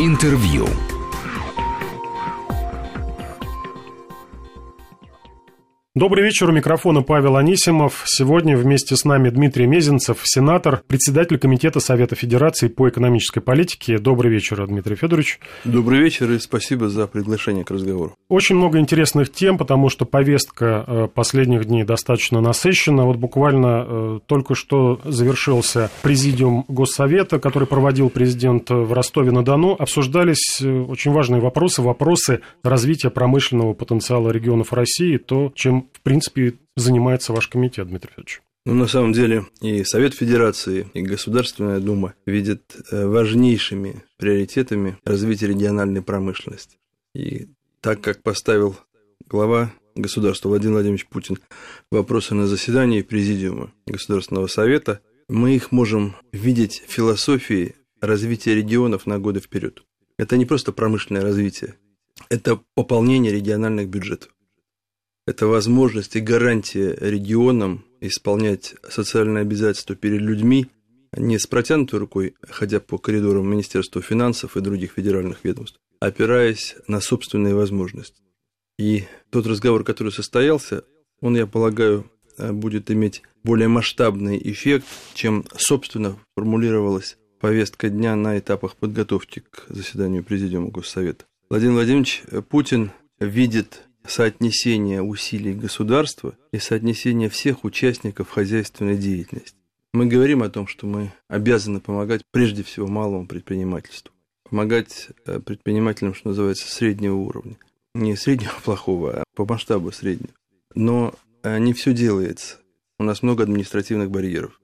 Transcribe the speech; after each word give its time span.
Интервью. 0.00 0.89
Добрый 6.00 6.24
вечер, 6.24 6.48
у 6.48 6.52
микрофона 6.52 7.02
Павел 7.02 7.36
Анисимов. 7.36 8.04
Сегодня 8.06 8.56
вместе 8.56 8.96
с 8.96 9.04
нами 9.04 9.28
Дмитрий 9.28 9.66
Мезенцев, 9.66 10.20
сенатор, 10.24 10.80
председатель 10.86 11.36
Комитета 11.36 11.78
Совета 11.78 12.16
Федерации 12.16 12.68
по 12.68 12.88
экономической 12.88 13.40
политике. 13.40 13.98
Добрый 13.98 14.32
вечер, 14.32 14.66
Дмитрий 14.66 14.96
Федорович. 14.96 15.40
Добрый 15.62 16.00
вечер 16.00 16.30
и 16.30 16.38
спасибо 16.38 16.88
за 16.88 17.06
приглашение 17.06 17.66
к 17.66 17.70
разговору. 17.70 18.14
Очень 18.30 18.56
много 18.56 18.78
интересных 18.78 19.30
тем, 19.30 19.58
потому 19.58 19.90
что 19.90 20.06
повестка 20.06 20.84
э, 20.86 21.08
последних 21.14 21.66
дней 21.66 21.84
достаточно 21.84 22.40
насыщена. 22.40 23.04
Вот 23.04 23.18
буквально 23.18 23.84
э, 23.86 24.20
только 24.24 24.54
что 24.54 25.02
завершился 25.04 25.90
президиум 26.00 26.64
Госсовета, 26.68 27.38
который 27.38 27.68
проводил 27.68 28.08
президент 28.08 28.70
в 28.70 28.90
Ростове-на-Дону. 28.90 29.76
Обсуждались 29.78 30.62
э, 30.62 30.80
очень 30.80 31.12
важные 31.12 31.42
вопросы, 31.42 31.82
вопросы 31.82 32.40
развития 32.62 33.10
промышленного 33.10 33.74
потенциала 33.74 34.30
регионов 34.30 34.72
России, 34.72 35.18
то, 35.18 35.52
чем 35.54 35.89
в 35.92 36.00
принципе, 36.00 36.54
занимается 36.76 37.32
ваш 37.32 37.48
комитет, 37.48 37.88
Дмитрий 37.88 38.10
Федорович? 38.10 38.42
Ну, 38.66 38.74
на 38.74 38.86
самом 38.86 39.12
деле, 39.12 39.46
и 39.62 39.84
Совет 39.84 40.14
Федерации, 40.14 40.90
и 40.92 41.00
Государственная 41.00 41.80
Дума 41.80 42.14
видят 42.26 42.62
э, 42.90 43.06
важнейшими 43.06 44.04
приоритетами 44.18 44.98
развития 45.04 45.46
региональной 45.46 46.02
промышленности. 46.02 46.78
И 47.14 47.48
так 47.80 48.02
как 48.02 48.22
поставил 48.22 48.76
глава 49.26 49.72
государства 49.94 50.50
Владимир 50.50 50.74
Владимирович 50.74 51.06
Путин 51.06 51.38
вопросы 51.90 52.34
на 52.34 52.46
заседании 52.46 53.00
Президиума 53.00 53.72
Государственного 53.86 54.46
Совета, 54.46 55.00
мы 55.28 55.54
их 55.54 55.72
можем 55.72 56.14
видеть 56.32 56.82
в 56.86 56.92
философии 56.92 57.76
развития 58.02 58.54
регионов 58.54 59.06
на 59.06 59.18
годы 59.18 59.40
вперед. 59.40 59.82
Это 60.18 60.36
не 60.36 60.44
просто 60.44 60.72
промышленное 60.72 61.22
развитие, 61.22 61.76
это 62.28 62.60
пополнение 62.74 63.32
региональных 63.32 63.88
бюджетов 63.88 64.30
это 65.30 65.46
возможность 65.46 66.16
и 66.16 66.20
гарантия 66.20 66.96
регионам 67.00 67.84
исполнять 68.00 68.74
социальные 68.88 69.42
обязательства 69.42 69.94
перед 69.94 70.20
людьми, 70.20 70.66
не 71.16 71.38
с 71.38 71.46
протянутой 71.46 72.00
рукой, 72.00 72.34
ходя 72.48 72.80
по 72.80 72.98
коридорам 72.98 73.48
Министерства 73.48 74.02
финансов 74.02 74.56
и 74.56 74.60
других 74.60 74.92
федеральных 74.96 75.44
ведомств, 75.44 75.78
а 76.00 76.06
опираясь 76.06 76.74
на 76.88 77.00
собственные 77.00 77.54
возможности. 77.54 78.20
И 78.76 79.04
тот 79.30 79.46
разговор, 79.46 79.84
который 79.84 80.10
состоялся, 80.10 80.82
он, 81.20 81.36
я 81.36 81.46
полагаю, 81.46 82.10
будет 82.36 82.90
иметь 82.90 83.22
более 83.44 83.68
масштабный 83.68 84.40
эффект, 84.42 84.86
чем, 85.14 85.44
собственно, 85.56 86.18
формулировалась 86.36 87.18
повестка 87.38 87.88
дня 87.88 88.16
на 88.16 88.36
этапах 88.36 88.74
подготовки 88.74 89.44
к 89.48 89.66
заседанию 89.68 90.24
Президиума 90.24 90.70
Госсовета. 90.70 91.24
Владимир 91.48 91.74
Владимирович 91.74 92.22
Путин 92.48 92.90
видит 93.20 93.82
соотнесение 94.10 95.02
усилий 95.02 95.52
государства 95.52 96.34
и 96.52 96.58
соотнесение 96.58 97.28
всех 97.28 97.64
участников 97.64 98.30
хозяйственной 98.30 98.96
деятельности. 98.96 99.56
Мы 99.92 100.06
говорим 100.06 100.42
о 100.42 100.50
том, 100.50 100.66
что 100.66 100.86
мы 100.86 101.12
обязаны 101.28 101.80
помогать 101.80 102.22
прежде 102.30 102.62
всего 102.62 102.86
малому 102.86 103.26
предпринимательству. 103.26 104.12
Помогать 104.48 105.08
э, 105.26 105.40
предпринимателям, 105.40 106.14
что 106.14 106.28
называется, 106.28 106.70
среднего 106.70 107.16
уровня. 107.16 107.56
Не 107.94 108.16
среднего 108.16 108.52
плохого, 108.64 109.20
а 109.20 109.24
по 109.34 109.44
масштабу 109.44 109.92
среднего. 109.92 110.32
Но 110.74 111.14
э, 111.42 111.58
не 111.58 111.72
все 111.72 111.92
делается. 111.92 112.58
У 112.98 113.04
нас 113.04 113.22
много 113.22 113.44
административных 113.44 114.10
барьеров. 114.10 114.60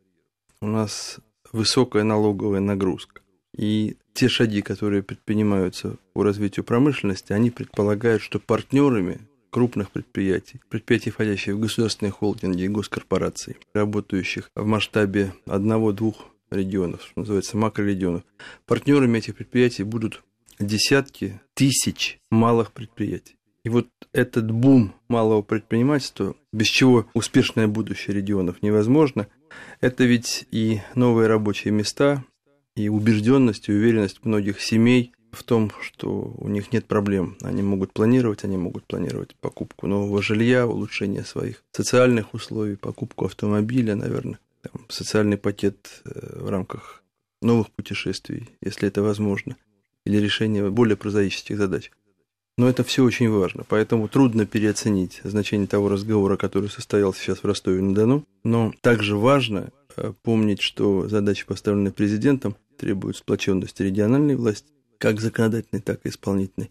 У 0.61 0.67
нас 0.67 1.19
высокая 1.52 2.02
налоговая 2.02 2.61
нагрузка. 2.61 3.20
И 3.56 3.97
те 4.12 4.28
шаги, 4.28 4.62
которые 4.62 5.02
предпринимаются 5.02 5.97
по 6.12 6.22
развитию 6.22 6.64
промышленности, 6.64 7.33
они 7.33 7.50
предполагают, 7.50 8.22
что 8.22 8.39
партнерами 8.39 9.20
крупных 9.57 9.91
предприятий, 9.91 10.61
предприятий, 10.69 11.09
входящих 11.09 11.55
в 11.55 11.61
государственные 11.61 12.13
холдинги 12.13 12.64
и 12.64 12.69
госкорпорации, 12.69 13.57
работающих 13.73 14.51
в 14.55 14.67
масштабе 14.67 15.33
одного-двух 15.47 16.27
регионов, 16.51 17.01
что 17.05 17.20
называется 17.20 17.57
макрорегионов, 17.57 18.23
партнерами 18.67 19.17
этих 19.17 19.35
предприятий 19.35 19.83
будут 19.83 20.23
десятки 20.58 21.41
тысяч 21.55 22.19
малых 22.30 22.73
предприятий. 22.73 23.39
И 23.64 23.70
вот 23.70 23.89
этот 24.13 24.51
бум 24.51 24.95
малого 25.08 25.41
предпринимательства, 25.41 26.36
без 26.53 26.67
чего 26.67 27.07
успешное 27.14 27.67
будущее 27.67 28.14
регионов 28.14 28.61
невозможно, 28.61 29.27
это 29.80 30.05
ведь 30.05 30.47
и 30.51 30.83
новые 30.95 31.29
рабочие 31.29 31.73
места, 31.73 32.23
и 32.75 32.91
убежденность 32.91 33.70
и 33.70 33.73
уверенность 33.73 34.23
многих 34.23 34.61
семей 34.61 35.14
в 35.36 35.42
том, 35.42 35.70
что 35.80 36.35
у 36.39 36.48
них 36.48 36.73
нет 36.73 36.86
проблем. 36.86 37.36
Они 37.42 37.63
могут 37.63 37.92
планировать, 37.92 38.45
они 38.45 38.57
могут 38.57 38.85
планировать 38.85 39.36
покупку 39.36 39.86
нового 39.86 40.23
жилья, 40.23 40.67
улучшение 40.67 41.24
своих 41.24 41.63
социальных 41.73 42.35
условий, 42.35 42.77
покупку 42.77 43.27
автомобиля, 43.27 43.95
наверное, 43.95 44.39
там, 44.63 44.86
социальный 44.89 45.36
пакет 45.36 46.02
э, 46.05 46.41
в 46.41 46.51
рамках 46.51 47.02
новых 47.42 47.70
путешествий, 47.70 48.48
если 48.61 48.89
это 48.89 49.02
возможно, 49.02 49.57
или 50.05 50.17
решение 50.19 50.69
более 50.70 50.97
прозаических 50.97 51.57
задач. 51.57 51.91
Но 52.58 52.68
это 52.68 52.85
все 52.85 53.05
очень 53.05 53.29
важно, 53.30 53.64
поэтому 53.68 54.08
трудно 54.08 54.47
переоценить 54.47 55.20
значение 55.24 55.67
того 55.67 55.91
разговора, 55.91 56.39
который 56.39 56.70
состоялся 56.70 57.20
сейчас 57.20 57.41
в 57.41 57.45
Ростове-на-Дону. 57.45 58.24
Но 58.45 58.73
также 58.80 59.17
важно 59.17 59.70
э, 59.97 60.14
помнить, 60.23 60.63
что 60.63 61.07
задачи, 61.07 61.45
поставленные 61.45 61.92
президентом, 61.92 62.57
требуют 62.79 63.18
сплоченности 63.18 63.83
региональной 63.83 64.36
власти, 64.36 64.68
как 64.98 65.20
законодательной, 65.20 65.83
так 65.83 66.01
и 66.05 66.08
исполнительной, 66.08 66.70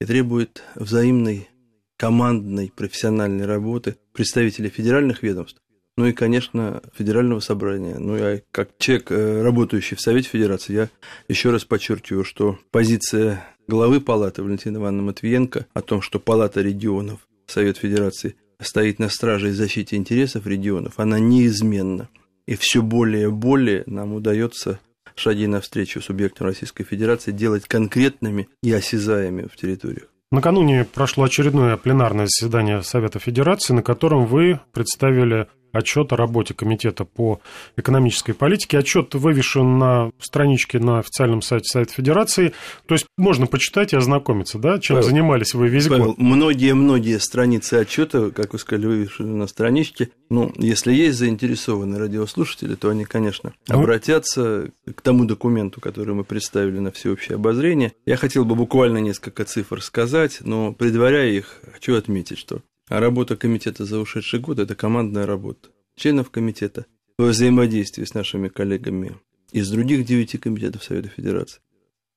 и 0.00 0.04
требует 0.04 0.62
взаимной 0.74 1.48
командной 1.96 2.72
профессиональной 2.74 3.46
работы 3.46 3.96
представителей 4.12 4.70
федеральных 4.70 5.22
ведомств, 5.22 5.62
ну 5.96 6.06
и, 6.06 6.12
конечно, 6.12 6.82
федерального 6.94 7.40
собрания. 7.40 7.98
Ну, 7.98 8.16
я 8.16 8.40
как 8.50 8.70
человек, 8.78 9.10
э, 9.10 9.42
работающий 9.42 9.96
в 9.96 10.00
Совете 10.00 10.28
Федерации, 10.28 10.72
я 10.72 10.88
еще 11.28 11.50
раз 11.50 11.64
подчеркиваю, 11.64 12.24
что 12.24 12.58
позиция 12.70 13.46
главы 13.68 14.00
палаты 14.00 14.42
Валентина 14.42 14.78
Ивановна 14.78 15.02
Матвиенко 15.02 15.66
о 15.74 15.82
том, 15.82 16.00
что 16.00 16.18
палата 16.18 16.62
регионов, 16.62 17.20
Совет 17.46 17.76
Федерации 17.76 18.36
стоит 18.60 18.98
на 18.98 19.10
страже 19.10 19.50
и 19.50 19.52
защите 19.52 19.96
интересов 19.96 20.46
регионов, 20.46 20.94
она 20.96 21.18
неизменна. 21.18 22.08
И 22.46 22.56
все 22.56 22.82
более 22.82 23.24
и 23.24 23.30
более 23.30 23.84
нам 23.86 24.14
удается 24.14 24.80
шаги 25.14 25.46
навстречу 25.46 26.00
субъектам 26.00 26.46
Российской 26.46 26.84
Федерации 26.84 27.32
делать 27.32 27.66
конкретными 27.66 28.48
и 28.62 28.72
осязаемыми 28.72 29.48
в 29.48 29.56
территориях. 29.56 30.08
Накануне 30.30 30.86
прошло 30.86 31.24
очередное 31.24 31.76
пленарное 31.76 32.26
заседание 32.26 32.82
Совета 32.82 33.18
Федерации, 33.18 33.74
на 33.74 33.82
котором 33.82 34.26
вы 34.26 34.60
представили 34.72 35.46
отчет 35.72 36.12
о 36.12 36.16
работе 36.16 36.54
Комитета 36.54 37.04
по 37.04 37.40
экономической 37.76 38.32
политике. 38.32 38.78
Отчет 38.78 39.14
вывешен 39.14 39.78
на 39.78 40.10
страничке 40.20 40.78
на 40.78 40.98
официальном 41.00 41.42
сайте 41.42 41.68
Совета 41.68 41.92
Федерации. 41.94 42.52
То 42.86 42.94
есть 42.94 43.06
можно 43.16 43.46
почитать 43.46 43.92
и 43.92 43.96
ознакомиться, 43.96 44.58
да, 44.58 44.78
чем 44.78 44.96
Павел, 44.96 45.08
занимались 45.08 45.54
вы 45.54 45.68
весь 45.68 45.88
Павел, 45.88 46.06
год. 46.06 46.18
Многие-многие 46.18 47.18
страницы 47.18 47.74
отчета, 47.74 48.30
как 48.30 48.52
вы 48.52 48.58
сказали, 48.58 48.86
вывешены 48.86 49.34
на 49.34 49.46
страничке. 49.46 50.10
Ну, 50.30 50.52
если 50.56 50.92
есть 50.92 51.18
заинтересованные 51.18 52.00
радиослушатели, 52.00 52.74
то 52.74 52.88
они, 52.88 53.04
конечно, 53.04 53.52
ну... 53.68 53.78
обратятся 53.78 54.70
к 54.94 55.00
тому 55.02 55.24
документу, 55.24 55.80
который 55.80 56.14
мы 56.14 56.24
представили 56.24 56.78
на 56.78 56.90
всеобщее 56.90 57.36
обозрение. 57.36 57.92
Я 58.06 58.16
хотел 58.16 58.44
бы 58.44 58.54
буквально 58.54 58.98
несколько 58.98 59.44
цифр 59.44 59.82
сказать, 59.82 60.38
но 60.40 60.72
предваряя 60.72 61.28
их, 61.28 61.60
хочу 61.72 61.96
отметить, 61.96 62.38
что 62.38 62.60
а 62.88 63.00
работа 63.00 63.36
комитета 63.36 63.84
за 63.84 63.98
ушедший 63.98 64.40
год– 64.40 64.58
это 64.60 64.74
командная 64.74 65.26
работа 65.26 65.70
членов 65.96 66.30
комитета 66.30 66.86
во 67.18 67.26
взаимодействии 67.26 68.04
с 68.04 68.14
нашими 68.14 68.48
коллегами 68.48 69.16
из 69.52 69.70
других 69.70 70.04
девяти 70.04 70.38
комитетов 70.38 70.84
Совета 70.84 71.08
Федерации. 71.08 71.60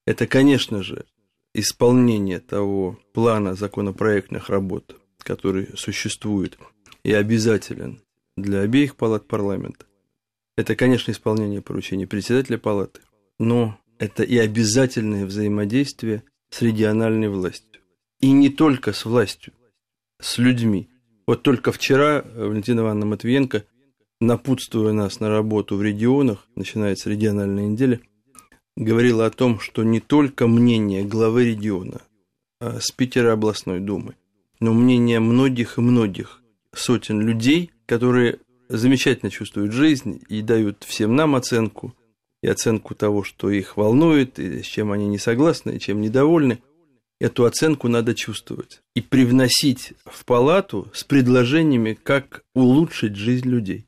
Это, 0.05 0.27
конечно 0.27 0.83
же, 0.83 1.06
исполнение 1.53 2.39
того 2.39 3.00
плана 3.13 3.56
законопроектных 3.56 4.50
работ, 4.50 4.95
который 5.19 5.69
существует 5.75 6.57
и 7.03 7.13
обязателен 7.13 8.01
для 8.38 8.61
обеих 8.61 8.95
палат 8.95 9.27
парламента. 9.27 9.85
Это, 10.57 10.75
конечно, 10.75 11.11
исполнение 11.11 11.61
поручений 11.61 12.07
председателя 12.07 12.57
палаты, 12.57 13.01
но 13.39 13.77
это 14.00 14.23
и 14.23 14.38
обязательное 14.38 15.25
взаимодействие 15.25 16.23
с 16.50 16.61
региональной 16.61 17.29
властью. 17.29 17.81
И 18.21 18.31
не 18.31 18.50
только 18.50 18.94
с 18.94 19.03
властью, 19.06 19.53
с 20.19 20.38
людьми. 20.38 20.89
Вот 21.27 21.44
только 21.44 21.71
вчера 21.71 22.23
Валентина 22.35 22.81
Ивановна 22.81 23.06
Матвиенко, 23.07 23.65
напутствуя 24.19 24.94
нас 24.94 25.19
на 25.19 25.29
работу 25.29 25.75
в 25.75 25.83
регионах, 25.83 26.47
начинается 26.56 27.09
региональная 27.09 27.67
неделя, 27.67 28.00
говорила 28.75 29.25
о 29.25 29.31
том, 29.31 29.59
что 29.59 29.83
не 29.83 30.00
только 30.00 30.47
мнение 30.47 31.03
главы 31.03 31.45
региона 31.45 32.01
а 32.59 32.79
с 32.79 32.91
Питера 32.91 33.33
областной 33.33 33.79
думы, 33.79 34.15
но 34.59 34.73
мнение 34.73 35.19
многих 35.19 35.77
и 35.77 35.81
многих 35.81 36.41
сотен 36.73 37.21
людей, 37.21 37.71
которые 37.85 38.39
замечательно 38.69 39.29
чувствуют 39.29 39.71
жизнь 39.71 40.21
и 40.29 40.41
дают 40.41 40.83
всем 40.83 41.15
нам 41.15 41.35
оценку, 41.35 41.94
и 42.41 42.47
оценку 42.47 42.95
того, 42.95 43.23
что 43.23 43.50
их 43.50 43.77
волнует, 43.77 44.39
и 44.39 44.61
с 44.61 44.65
чем 44.65 44.91
они 44.91 45.07
не 45.07 45.18
согласны, 45.18 45.71
и 45.75 45.79
чем 45.79 46.01
недовольны. 46.01 46.59
Эту 47.25 47.45
оценку 47.45 47.88
надо 47.88 48.13
чувствовать 48.13 48.83
и 48.94 49.01
привносить 49.01 49.94
в 50.06 50.25
палату 50.25 50.92
с 50.94 51.04
предложениями, 51.04 51.98
как 52.04 52.44
улучшить 52.54 53.16
жизнь 53.16 53.50
людей. 53.50 53.88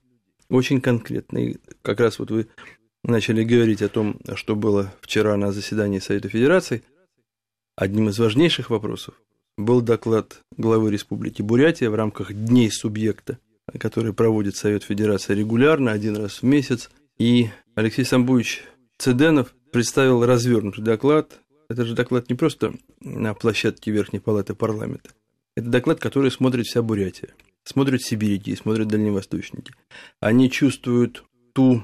Очень 0.50 0.82
конкретно. 0.82 1.38
И 1.38 1.58
как 1.84 2.00
раз 2.00 2.18
вот 2.18 2.32
вы 2.32 2.48
начали 3.04 3.44
говорить 3.44 3.84
о 3.84 3.90
том, 3.90 4.20
что 4.34 4.56
было 4.56 4.92
вчера 5.02 5.38
на 5.38 5.52
заседании 5.52 6.00
Совета 6.00 6.30
Федерации. 6.30 6.82
Одним 7.76 8.10
из 8.10 8.18
важнейших 8.18 8.72
вопросов 8.72 9.14
был 9.56 9.82
доклад 9.82 10.40
главы 10.58 10.90
Республики 10.90 11.44
Бурятия 11.44 11.92
в 11.92 11.96
рамках 11.96 12.34
Дней 12.34 12.72
субъекта, 12.72 13.38
который 13.80 14.14
проводит 14.14 14.56
Совет 14.56 14.82
Федерации 14.82 15.36
регулярно, 15.36 15.92
один 15.92 16.18
раз 16.18 16.42
в 16.42 16.44
месяц. 16.44 16.90
И 17.20 17.50
Алексей 17.76 18.04
Самбуевич 18.04 18.64
Цеденов 18.98 19.54
представил 19.72 20.26
развернутый 20.26 20.84
доклад. 20.84 21.40
Это 21.70 21.86
же 21.86 21.96
доклад 21.96 22.30
не 22.30 22.36
просто 22.36 22.74
на 23.02 23.34
площадке 23.34 23.92
Верхней 23.92 24.20
Палаты 24.20 24.56
парламента. 24.56 25.10
Это 25.56 25.70
доклад, 25.70 26.00
который 26.00 26.32
смотрит 26.32 26.66
вся 26.66 26.82
Бурятия. 26.82 27.30
Смотрят 27.64 28.02
сибиряки, 28.02 28.56
смотрят 28.56 28.88
дальневосточники. 28.88 29.74
Они 30.20 30.50
чувствуют 30.50 31.26
ту 31.54 31.84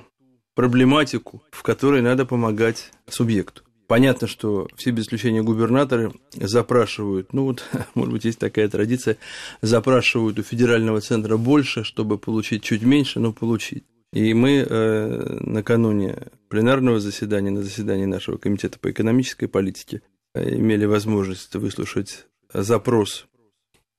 проблематику, 0.55 1.43
в 1.51 1.63
которой 1.63 2.01
надо 2.01 2.25
помогать 2.25 2.91
субъекту. 3.09 3.63
Понятно, 3.87 4.27
что 4.27 4.67
все 4.77 4.91
без 4.91 5.03
исключения 5.03 5.43
губернаторы 5.43 6.13
запрашивают, 6.33 7.33
ну 7.33 7.45
вот, 7.45 7.63
может 7.95 8.13
быть, 8.13 8.25
есть 8.25 8.39
такая 8.39 8.69
традиция, 8.69 9.17
запрашивают 9.61 10.39
у 10.39 10.43
федерального 10.43 11.01
центра 11.01 11.35
больше, 11.37 11.83
чтобы 11.83 12.17
получить 12.17 12.63
чуть 12.63 12.83
меньше, 12.83 13.19
но 13.19 13.33
получить. 13.33 13.83
И 14.13 14.35
мы 14.35 14.57
э, 14.57 15.37
накануне 15.41 16.27
пленарного 16.47 16.99
заседания, 16.99 17.49
на 17.49 17.63
заседании 17.63 18.05
нашего 18.05 18.37
комитета 18.37 18.77
по 18.77 18.91
экономической 18.91 19.47
политике, 19.47 20.03
э, 20.35 20.55
имели 20.55 20.85
возможность 20.85 21.55
выслушать 21.55 22.27
запрос 22.53 23.25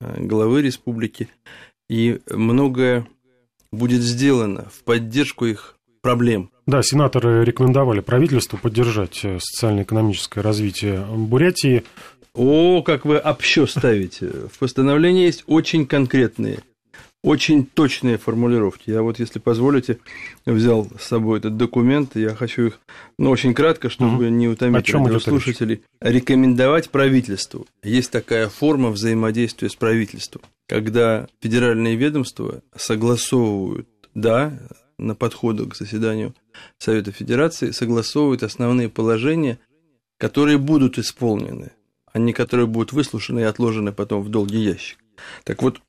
э, 0.01 0.23
главы 0.23 0.63
республики, 0.63 1.29
и 1.89 2.21
многое 2.31 3.09
будет 3.73 4.03
сделано 4.03 4.69
в 4.73 4.85
поддержку 4.85 5.47
их 5.47 5.77
проблем. 6.01 6.51
Да, 6.67 6.81
сенаторы 6.85 7.45
рекомендовали 7.45 7.99
правительству 7.99 8.57
поддержать 8.57 9.19
э, 9.25 9.41
социально-экономическое 9.41 10.43
развитие 10.43 11.05
Бурятии. 11.05 11.83
О, 12.35 12.83
как 12.83 13.05
вы 13.05 13.17
общо 13.19 13.67
ставите. 13.67 14.29
В 14.53 14.61
постановлении 14.61 15.25
есть 15.25 15.43
очень 15.49 15.87
конкретные, 15.87 16.61
очень 17.25 17.65
точные 17.65 18.19
формулировки. 18.19 18.91
Я 18.91 19.03
вот, 19.03 19.19
если 19.19 19.39
позволите, 19.39 19.99
взял 20.45 20.87
с 21.01 21.05
собой 21.05 21.39
этот 21.39 21.57
документ. 21.57 22.17
Я 22.17 22.35
хочу 22.35 22.67
их, 22.67 22.81
ну, 23.19 23.31
очень 23.31 23.55
кратко, 23.55 23.89
чтобы 23.89 24.27
угу. 24.27 24.35
не 24.35 24.47
утомить 24.47 24.93
радиослушателей, 24.93 25.83
рекомендовать 26.01 26.91
правительству. 26.91 27.67
Есть 27.83 28.11
такая 28.11 28.51
форма 28.51 28.91
взаимодействия 28.91 29.71
с 29.71 29.75
правительством, 29.75 30.43
когда 30.69 31.27
федеральные 31.41 31.97
ведомства 31.97 32.63
согласовывают, 32.77 33.89
да, 34.15 34.61
на 34.99 35.15
подходу 35.15 35.67
к 35.67 35.77
заседанию 35.77 36.35
Совета 36.79 37.11
Федерации 37.11 37.71
согласовывают 37.71 38.43
основные 38.43 38.91
положения, 38.91 39.59
которые 40.19 40.59
будут 40.59 40.99
исполнены, 40.99 41.73
а 42.13 42.19
не 42.19 42.35
которые 42.35 42.67
будут 42.67 42.93
выслушаны 42.93 43.41
и 43.41 43.45
отложены 43.45 43.93
потом 43.93 44.23
в 44.23 44.29
долгий 44.29 44.61
ящик. 44.61 44.99
Так 45.45 45.63
вот, 45.63 45.81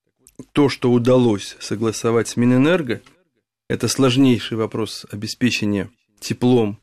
то, 0.51 0.69
что 0.69 0.91
удалось 0.91 1.55
согласовать 1.59 2.27
с 2.27 2.37
Минэнерго, 2.37 3.01
это 3.69 3.87
сложнейший 3.87 4.57
вопрос 4.57 5.05
обеспечения 5.11 5.89
теплом 6.19 6.79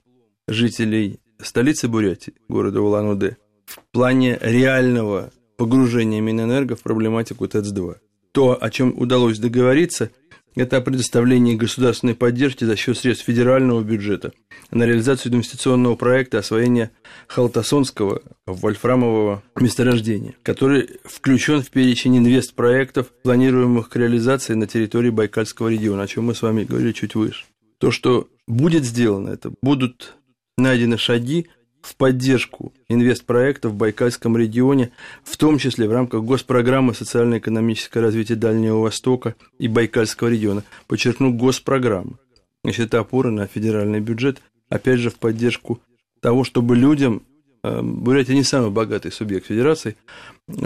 жителей 0.49 1.21
столицы 1.41 1.89
Бурятии, 1.89 2.35
города 2.49 2.81
Улан-Удэ, 2.81 3.37
в 3.67 3.81
плане 3.93 4.39
реального 4.41 5.33
погружения 5.57 6.21
Минэнерго 6.21 6.77
в 6.77 6.83
проблематику 6.83 7.47
ТЭЦ-2. 7.47 7.97
То, 8.33 8.59
о 8.61 8.71
чем 8.71 8.99
удалось 8.99 9.39
договориться– 9.39 10.11
это 10.55 10.77
о 10.77 10.81
предоставлении 10.81 11.55
государственной 11.55 12.15
поддержки 12.15 12.65
за 12.65 12.77
счет 12.77 12.99
средств 12.99 13.27
федерального 13.27 13.83
бюджета 13.83 14.33
на 14.71 14.85
реализацию 14.85 15.33
инвестиционного 15.33 15.97
проекта 15.97 16.39
освоения 16.39 16.91
Халтасонского 17.27 18.23
вольфрамового 18.47 19.43
месторождения, 19.59 20.35
который 20.43 20.89
включен 21.05 21.63
в 21.63 21.71
перечень 21.71 22.19
инвестпроектов, 22.19 23.09
планируемых 23.23 23.89
к 23.89 23.97
реализации 23.97 24.55
на 24.55 24.67
территории 24.67 25.11
Байкальского 25.11 25.69
региона, 25.69 26.03
о 26.03 26.07
чем 26.07 26.25
мы 26.25 26.35
с 26.35 26.43
вами 26.43 26.65
говорили 26.65 26.93
чуть 26.93 27.15
выше. 27.15 27.45
То, 27.79 27.91
что 27.91 28.29
будет 28.47 28.85
сделано, 28.85 29.31
это 29.31 29.53
будут 29.63 30.15
найдены 30.57 30.99
шаги 30.99 31.49
в 31.83 31.97
поддержку 31.97 32.73
инвестпроектов 32.89 33.73
в 33.73 33.77
Байкальском 33.77 34.37
регионе, 34.37 34.93
в 35.25 35.37
том 35.37 35.59
числе 35.59 35.89
в 35.89 35.93
рамках 35.93 36.23
госпрограммы 36.23 36.95
социально-экономическое 36.95 38.01
развитие 38.01 38.37
Дальнего 38.37 38.79
Востока 38.79 39.35
и 39.59 39.69
Байкальского 39.69 40.29
региона. 40.29 40.63
Подчеркну, 40.87 41.33
госпрограммы. 41.33 42.15
Значит, 42.63 42.87
это 42.87 43.01
опора 43.01 43.31
на 43.31 43.47
федеральный 43.47 44.01
бюджет, 44.01 44.41
опять 44.69 45.01
же, 45.01 45.11
в 45.11 45.17
поддержку 45.17 45.81
того, 46.21 46.45
чтобы 46.45 46.77
людям, 46.77 47.25
э, 47.65 47.83
Бурятия 47.83 48.37
не 48.37 48.45
самый 48.45 48.71
богатый 48.71 49.11
субъект 49.11 49.47
федерации, 49.47 49.97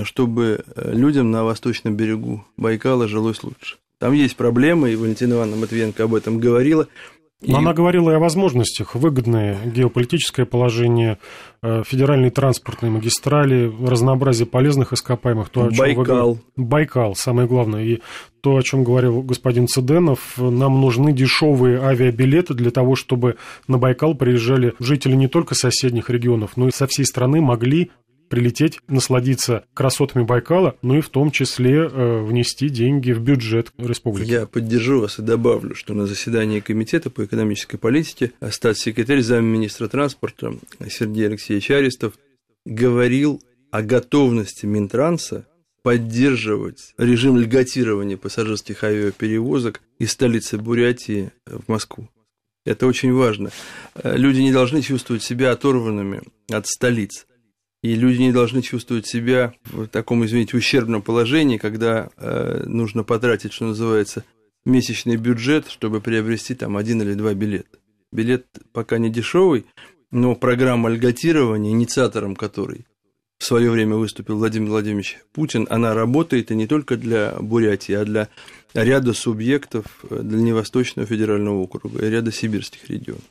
чтобы 0.02 0.62
э, 0.66 0.92
людям 0.92 1.30
на 1.30 1.44
восточном 1.44 1.96
берегу 1.96 2.44
Байкала 2.58 3.08
жилось 3.08 3.42
лучше. 3.42 3.78
Там 3.98 4.12
есть 4.12 4.36
проблемы, 4.36 4.92
и 4.92 4.96
Валентина 4.96 5.34
Ивановна 5.34 5.56
Матвиенко 5.62 6.04
об 6.04 6.14
этом 6.14 6.38
говорила– 6.38 6.86
но 7.42 7.58
и... 7.58 7.60
она 7.60 7.74
говорила 7.74 8.10
и 8.10 8.14
о 8.14 8.18
возможностях. 8.18 8.94
Выгодное 8.94 9.58
геополитическое 9.66 10.46
положение, 10.46 11.18
э, 11.62 11.82
федеральные 11.86 12.30
транспортные 12.30 12.90
магистрали, 12.90 13.70
разнообразие 13.84 14.46
полезных 14.46 14.94
ископаемых. 14.94 15.50
То, 15.50 15.66
о 15.66 15.70
чем 15.70 15.78
Байкал. 15.78 16.38
Вы... 16.56 16.64
Байкал, 16.64 17.14
самое 17.14 17.46
главное. 17.46 17.84
И 17.84 18.00
то, 18.40 18.56
о 18.56 18.62
чем 18.62 18.84
говорил 18.84 19.20
господин 19.22 19.68
Цыденов, 19.68 20.38
нам 20.38 20.80
нужны 20.80 21.12
дешевые 21.12 21.80
авиабилеты 21.82 22.54
для 22.54 22.70
того, 22.70 22.94
чтобы 22.94 23.36
на 23.68 23.76
Байкал 23.76 24.14
приезжали 24.14 24.72
жители 24.78 25.14
не 25.14 25.28
только 25.28 25.54
соседних 25.54 26.08
регионов, 26.08 26.56
но 26.56 26.68
и 26.68 26.70
со 26.70 26.86
всей 26.86 27.04
страны 27.04 27.42
могли 27.42 27.90
прилететь, 28.28 28.80
насладиться 28.88 29.64
красотами 29.74 30.24
Байкала, 30.24 30.76
ну 30.82 30.98
и 30.98 31.00
в 31.00 31.08
том 31.08 31.30
числе 31.30 31.88
э, 31.90 32.22
внести 32.22 32.68
деньги 32.68 33.12
в 33.12 33.20
бюджет 33.20 33.72
республики. 33.78 34.30
Я 34.30 34.46
поддержу 34.46 35.00
вас 35.00 35.18
и 35.18 35.22
добавлю, 35.22 35.74
что 35.74 35.94
на 35.94 36.06
заседании 36.06 36.60
Комитета 36.60 37.10
по 37.10 37.24
экономической 37.24 37.76
политике 37.76 38.32
статс-секретарь 38.50 39.20
замминистра 39.20 39.88
транспорта 39.88 40.54
Сергей 40.88 41.26
Алексеевич 41.26 41.70
Аристов 41.70 42.14
говорил 42.64 43.42
о 43.70 43.82
готовности 43.82 44.66
Минтранса 44.66 45.46
поддерживать 45.82 46.94
режим 46.98 47.36
льготирования 47.36 48.16
пассажирских 48.16 48.82
авиаперевозок 48.82 49.80
из 49.98 50.10
столицы 50.12 50.58
Бурятии 50.58 51.30
в 51.46 51.68
Москву. 51.68 52.08
Это 52.64 52.88
очень 52.88 53.12
важно. 53.12 53.50
Люди 54.02 54.40
не 54.40 54.52
должны 54.52 54.82
чувствовать 54.82 55.22
себя 55.22 55.52
оторванными 55.52 56.22
от 56.50 56.66
столиц 56.66 57.26
и 57.86 57.94
люди 57.94 58.20
не 58.20 58.32
должны 58.32 58.62
чувствовать 58.62 59.06
себя 59.06 59.54
в 59.64 59.86
таком, 59.86 60.24
извините, 60.24 60.56
ущербном 60.56 61.02
положении, 61.02 61.56
когда 61.56 62.10
э, 62.16 62.64
нужно 62.66 63.04
потратить, 63.04 63.52
что 63.52 63.66
называется, 63.66 64.24
месячный 64.64 65.16
бюджет, 65.16 65.68
чтобы 65.68 66.00
приобрести 66.00 66.54
там 66.56 66.76
один 66.76 67.00
или 67.02 67.14
два 67.14 67.32
билета. 67.34 67.78
Билет 68.10 68.46
пока 68.72 68.98
не 68.98 69.08
дешевый, 69.08 69.66
но 70.10 70.34
программа 70.34 70.88
льготирования, 70.88 71.70
инициатором 71.70 72.34
которой 72.34 72.86
в 73.38 73.44
свое 73.44 73.70
время 73.70 73.96
выступил 73.96 74.38
Владимир 74.38 74.70
Владимирович 74.70 75.18
Путин, 75.32 75.66
она 75.70 75.94
работает 75.94 76.50
и 76.50 76.56
не 76.56 76.66
только 76.66 76.96
для 76.96 77.36
Бурятии, 77.38 77.92
а 77.92 78.04
для 78.04 78.28
ряда 78.74 79.12
субъектов 79.12 79.84
Дальневосточного 80.10 81.06
федерального 81.06 81.58
округа 81.58 82.04
и 82.04 82.10
ряда 82.10 82.32
сибирских 82.32 82.88
регионов. 82.90 83.22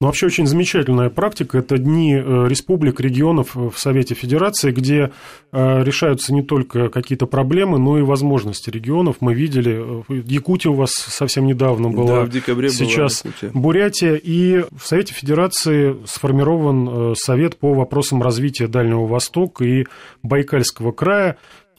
Ну, 0.00 0.08
вообще 0.08 0.26
очень 0.26 0.46
замечательная 0.46 1.08
практика. 1.08 1.58
Это 1.58 1.78
дни 1.78 2.14
э, 2.14 2.48
республик, 2.48 2.98
регионов 3.00 3.54
в 3.54 3.74
Совете 3.76 4.14
Федерации, 4.14 4.72
где 4.72 5.12
э, 5.52 5.84
решаются 5.84 6.34
не 6.34 6.42
только 6.42 6.88
какие-то 6.88 7.26
проблемы, 7.26 7.78
но 7.78 7.98
и 7.98 8.02
возможности 8.02 8.70
регионов. 8.70 9.16
Мы 9.20 9.34
видели, 9.34 10.02
э, 10.08 10.22
Якутия 10.26 10.72
у 10.72 10.74
вас 10.74 10.90
совсем 10.90 11.46
недавно 11.46 11.90
была. 11.90 12.20
Да, 12.20 12.24
в 12.24 12.28
декабре 12.28 12.70
Сейчас 12.70 13.22
была 13.22 13.32
Якутия. 13.32 13.50
Бурятия. 13.54 14.14
И 14.16 14.64
в 14.76 14.84
Совете 14.84 15.14
Федерации 15.14 15.96
сформирован 16.06 17.14
Совет 17.16 17.56
по 17.56 17.72
вопросам 17.72 18.20
развития 18.20 18.66
Дальнего 18.66 19.06
Востока 19.06 19.64
и 19.64 19.86
Байкальского 20.24 20.90
края. 20.90 21.36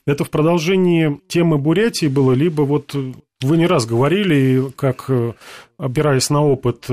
Это 0.07 0.24
в 0.24 0.29
продолжении 0.29 1.19
темы 1.27 1.57
Бурятии 1.57 2.07
было, 2.07 2.31
либо 2.31 2.62
вот 2.62 2.95
вы 3.41 3.57
не 3.57 3.67
раз 3.67 3.86
говорили, 3.86 4.72
как, 4.77 5.10
опираясь 5.77 6.29
на 6.29 6.45
опыт 6.45 6.88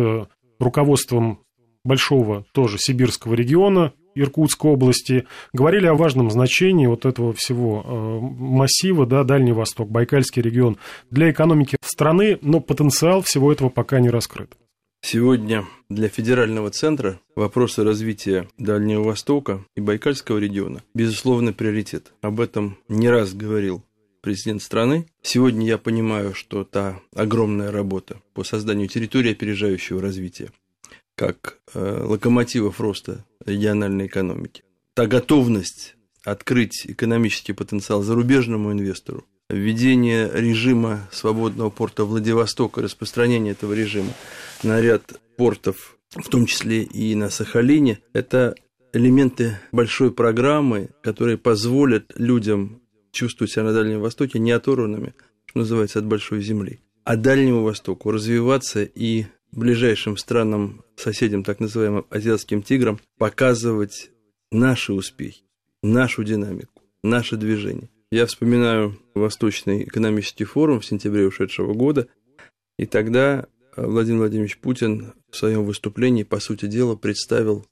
руководством 0.63 1.41
большого 1.85 2.45
тоже 2.53 2.79
сибирского 2.79 3.35
региона, 3.35 3.93
Иркутской 4.15 4.71
области, 4.71 5.27
говорили 5.53 5.87
о 5.87 5.95
важном 5.95 6.31
значении 6.31 6.87
вот 6.87 7.07
этого 7.07 7.33
всего 7.33 7.83
э, 7.85 8.19
массива, 8.21 9.07
да, 9.07 9.25
Дальний 9.25 9.53
Восток, 9.53 9.91
Байкальский 9.91 10.43
регион 10.43 10.77
для 11.11 11.31
экономики 11.31 11.77
страны, 11.83 12.39
но 12.43 12.61
потенциал 12.61 13.23
всего 13.23 13.51
этого 13.53 13.71
пока 13.71 14.01
не 14.01 14.11
раскрыт. 14.11 14.53
Сегодня 15.05 15.65
для 15.89 16.09
федерального 16.09 16.71
центра 16.71 17.19
вопросы 17.35 17.83
развития 17.83 18.47
Дальнего 18.57 19.03
Востока 19.03 19.65
и 19.75 19.81
Байкальского 19.81 20.39
региона, 20.39 20.83
безусловно, 20.95 21.53
приоритет. 21.53 22.13
Об 22.21 22.41
этом 22.41 22.79
не 22.89 23.09
раз 23.09 23.35
говорил 23.35 23.83
президент 24.23 24.63
страны. 24.63 25.07
Сегодня 25.21 25.67
я 25.67 25.77
понимаю, 25.77 26.33
что 26.33 26.65
та 26.65 27.01
огромная 27.15 27.71
работа 27.71 28.23
по 28.33 28.45
созданию 28.45 28.89
территории 28.89 29.33
опережающего 29.33 30.01
развития, 30.01 30.51
как 31.15 31.59
э, 31.75 32.05
локомотивов 32.05 32.81
роста 32.81 33.27
региональной 33.45 34.07
экономики, 34.07 34.63
та 34.95 35.07
готовность 35.07 35.97
открыть 36.25 36.87
экономический 36.87 37.53
потенциал 37.53 38.03
зарубежному 38.03 38.73
инвестору, 38.73 39.27
введение 39.49 40.31
режима 40.33 41.09
свободного 41.13 41.71
порта 41.71 42.05
Владивостока, 42.05 42.81
распространение 42.81 43.53
этого 43.53 43.73
режима 43.73 44.13
на 44.63 44.81
ряд 44.81 45.21
портов, 45.37 45.99
в 46.11 46.29
том 46.29 46.47
числе 46.47 46.83
и 46.83 47.15
на 47.15 47.29
Сахалине, 47.29 47.99
это 48.13 48.55
элементы 48.93 49.59
большой 49.73 50.13
программы, 50.13 50.91
которые 51.03 51.39
позволят 51.39 52.13
людям 52.17 52.82
чувствовать 53.13 53.53
себя 53.53 53.65
на 53.65 53.73
Дальнем 53.73 54.01
Востоке 54.01 54.39
не 54.39 54.51
оторванными, 54.51 55.15
что 55.47 55.61
называется, 55.61 56.01
от 56.01 56.07
большой 56.07 56.43
земли, 56.43 56.81
а 57.05 57.17
Дальнему 57.17 57.63
Востоку 57.63 58.11
развиваться 58.11 58.83
и 58.83 59.27
ближайшим 59.53 60.17
странам, 60.17 60.85
соседям, 60.97 61.45
так 61.45 61.61
называемым 61.61 62.07
азиатским 62.11 62.63
тиграм, 62.63 62.99
показывать 63.19 64.11
наши 64.51 64.93
успехи, 64.93 65.43
нашу 65.83 66.25
динамику, 66.25 66.83
наше 67.03 67.37
движение. 67.37 67.91
Я 68.11 68.27
вспоминаю 68.27 68.99
Восточный 69.15 69.85
экономический 69.85 70.45
форум 70.45 70.81
в 70.81 70.87
сентябре 70.87 71.27
ушедшего 71.27 71.75
года, 71.75 72.09
и 72.79 72.87
тогда 72.87 73.47
Владимир 73.77 74.21
Владимирович 74.21 74.59
Путин 74.59 75.13
в 75.31 75.37
своем 75.37 75.65
выступлении, 75.65 76.23
по 76.23 76.41
сути 76.41 76.67
дела, 76.67 76.95
представил 76.95 77.67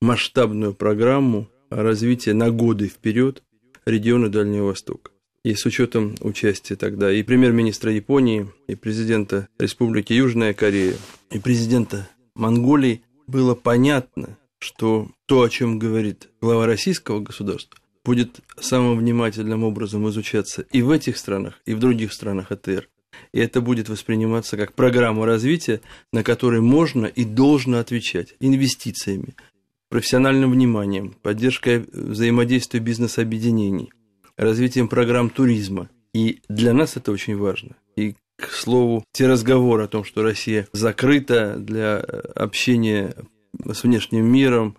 масштабную 0.00 0.74
программу 0.74 1.48
развития 1.70 2.32
на 2.34 2.50
годы 2.50 2.88
вперед 2.88 3.42
региона 3.84 4.28
Дальнего 4.28 4.66
Востока. 4.66 5.10
И 5.44 5.54
с 5.54 5.66
учетом 5.66 6.14
участия 6.20 6.76
тогда 6.76 7.12
и 7.12 7.22
премьер-министра 7.22 7.92
Японии, 7.92 8.48
и 8.68 8.76
президента 8.76 9.48
Республики 9.58 10.12
Южная 10.12 10.54
Корея, 10.54 10.94
и 11.30 11.38
президента 11.40 12.08
Монголии, 12.34 13.02
было 13.26 13.54
понятно, 13.54 14.38
что 14.58 15.10
то, 15.26 15.42
о 15.42 15.48
чем 15.48 15.78
говорит 15.80 16.28
глава 16.40 16.66
российского 16.66 17.18
государства, 17.18 17.76
будет 18.04 18.40
самым 18.60 18.98
внимательным 18.98 19.64
образом 19.64 20.08
изучаться 20.08 20.62
и 20.70 20.82
в 20.82 20.90
этих 20.90 21.16
странах, 21.16 21.60
и 21.66 21.74
в 21.74 21.80
других 21.80 22.12
странах 22.12 22.52
АТР. 22.52 22.88
И 23.32 23.40
это 23.40 23.60
будет 23.60 23.88
восприниматься 23.88 24.56
как 24.56 24.74
программа 24.74 25.26
развития, 25.26 25.80
на 26.12 26.22
которой 26.22 26.60
можно 26.60 27.06
и 27.06 27.24
должно 27.24 27.78
отвечать 27.78 28.34
инвестициями, 28.40 29.34
профессиональным 29.92 30.52
вниманием, 30.52 31.14
поддержкой 31.20 31.84
взаимодействия 31.92 32.80
бизнес-объединений, 32.80 33.92
развитием 34.38 34.88
программ 34.88 35.28
туризма. 35.28 35.90
И 36.14 36.40
для 36.48 36.72
нас 36.72 36.96
это 36.96 37.12
очень 37.12 37.36
важно. 37.36 37.76
И, 37.94 38.14
к 38.38 38.50
слову, 38.52 39.04
те 39.12 39.28
разговоры 39.28 39.84
о 39.84 39.88
том, 39.88 40.04
что 40.04 40.22
Россия 40.22 40.66
закрыта 40.72 41.56
для 41.58 41.98
общения 41.98 43.14
с 43.70 43.82
внешним 43.82 44.24
миром, 44.24 44.78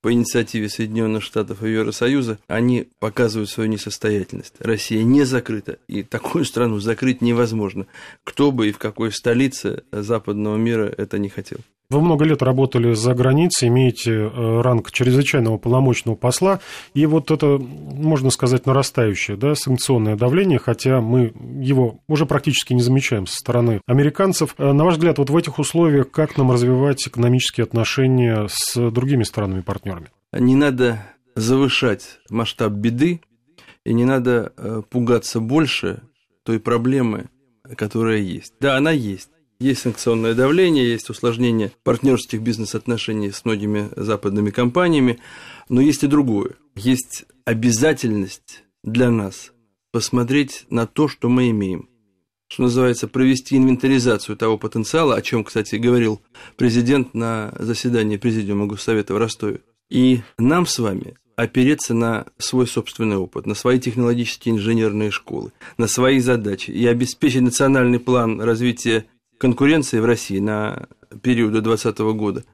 по 0.00 0.10
инициативе 0.12 0.70
Соединенных 0.70 1.22
Штатов 1.22 1.62
и 1.62 1.70
Евросоюза, 1.70 2.38
они 2.46 2.88
показывают 3.00 3.50
свою 3.50 3.70
несостоятельность. 3.70 4.54
Россия 4.60 5.02
не 5.02 5.24
закрыта, 5.24 5.78
и 5.88 6.02
такую 6.02 6.46
страну 6.46 6.78
закрыть 6.78 7.20
невозможно. 7.20 7.86
Кто 8.22 8.50
бы 8.50 8.68
и 8.68 8.72
в 8.72 8.78
какой 8.78 9.12
столице 9.12 9.84
западного 9.92 10.56
мира 10.56 10.86
это 10.86 11.18
не 11.18 11.28
хотел. 11.28 11.58
Вы 11.90 12.00
много 12.00 12.24
лет 12.24 12.42
работали 12.42 12.94
за 12.94 13.14
границей, 13.14 13.68
имеете 13.68 14.12
э, 14.12 14.60
ранг 14.62 14.90
чрезвычайного 14.90 15.58
полномочного 15.58 16.16
посла, 16.16 16.60
и 16.94 17.06
вот 17.06 17.30
это, 17.30 17.58
можно 17.58 18.30
сказать, 18.30 18.66
нарастающее 18.66 19.36
да, 19.36 19.54
санкционное 19.54 20.16
давление, 20.16 20.58
хотя 20.58 21.00
мы 21.00 21.32
его 21.60 22.00
уже 22.08 22.26
практически 22.26 22.72
не 22.72 22.82
замечаем 22.82 23.26
со 23.26 23.36
стороны 23.36 23.80
американцев. 23.86 24.54
Э, 24.58 24.72
на 24.72 24.84
ваш 24.84 24.94
взгляд, 24.94 25.18
вот 25.18 25.30
в 25.30 25.36
этих 25.36 25.58
условиях 25.58 26.10
как 26.10 26.38
нам 26.38 26.50
развивать 26.50 27.06
экономические 27.06 27.64
отношения 27.64 28.48
с 28.48 28.90
другими 28.90 29.22
странами-партнерами? 29.22 30.08
Не 30.32 30.56
надо 30.56 31.04
завышать 31.36 32.18
масштаб 32.30 32.72
беды, 32.72 33.20
и 33.84 33.92
не 33.92 34.04
надо 34.04 34.52
э, 34.56 34.82
пугаться 34.88 35.40
больше 35.40 36.02
той 36.42 36.58
проблемы, 36.58 37.26
которая 37.76 38.18
есть. 38.18 38.54
Да, 38.60 38.76
она 38.76 38.90
есть. 38.90 39.30
Есть 39.64 39.80
санкционное 39.80 40.34
давление, 40.34 40.86
есть 40.86 41.08
усложнение 41.08 41.72
партнерских 41.84 42.42
бизнес-отношений 42.42 43.30
с 43.30 43.46
многими 43.46 43.88
западными 43.96 44.50
компаниями, 44.50 45.20
но 45.70 45.80
есть 45.80 46.04
и 46.04 46.06
другое. 46.06 46.56
Есть 46.74 47.24
обязательность 47.46 48.62
для 48.82 49.10
нас 49.10 49.52
посмотреть 49.90 50.66
на 50.68 50.86
то, 50.86 51.08
что 51.08 51.30
мы 51.30 51.48
имеем. 51.48 51.88
Что 52.46 52.64
называется, 52.64 53.08
провести 53.08 53.56
инвентаризацию 53.56 54.36
того 54.36 54.58
потенциала, 54.58 55.14
о 55.14 55.22
чем, 55.22 55.44
кстати, 55.44 55.76
говорил 55.76 56.20
президент 56.56 57.14
на 57.14 57.54
заседании 57.58 58.18
Президиума 58.18 58.66
Госсовета 58.66 59.14
в 59.14 59.16
Ростове. 59.16 59.60
И 59.88 60.20
нам 60.36 60.66
с 60.66 60.78
вами 60.78 61.16
опереться 61.36 61.94
на 61.94 62.26
свой 62.36 62.66
собственный 62.66 63.16
опыт, 63.16 63.46
на 63.46 63.54
свои 63.54 63.80
технологические 63.80 64.56
инженерные 64.56 65.10
школы, 65.10 65.52
на 65.78 65.86
свои 65.86 66.18
задачи 66.18 66.70
и 66.70 66.86
обеспечить 66.86 67.40
национальный 67.40 67.98
план 67.98 68.42
развития 68.42 69.06
конкуренции 69.38 69.98
в 69.98 70.04
России 70.04 70.38
на 70.38 70.88
период 71.22 71.52
до 71.52 71.60
2020 71.60 71.98
года, 72.16 72.44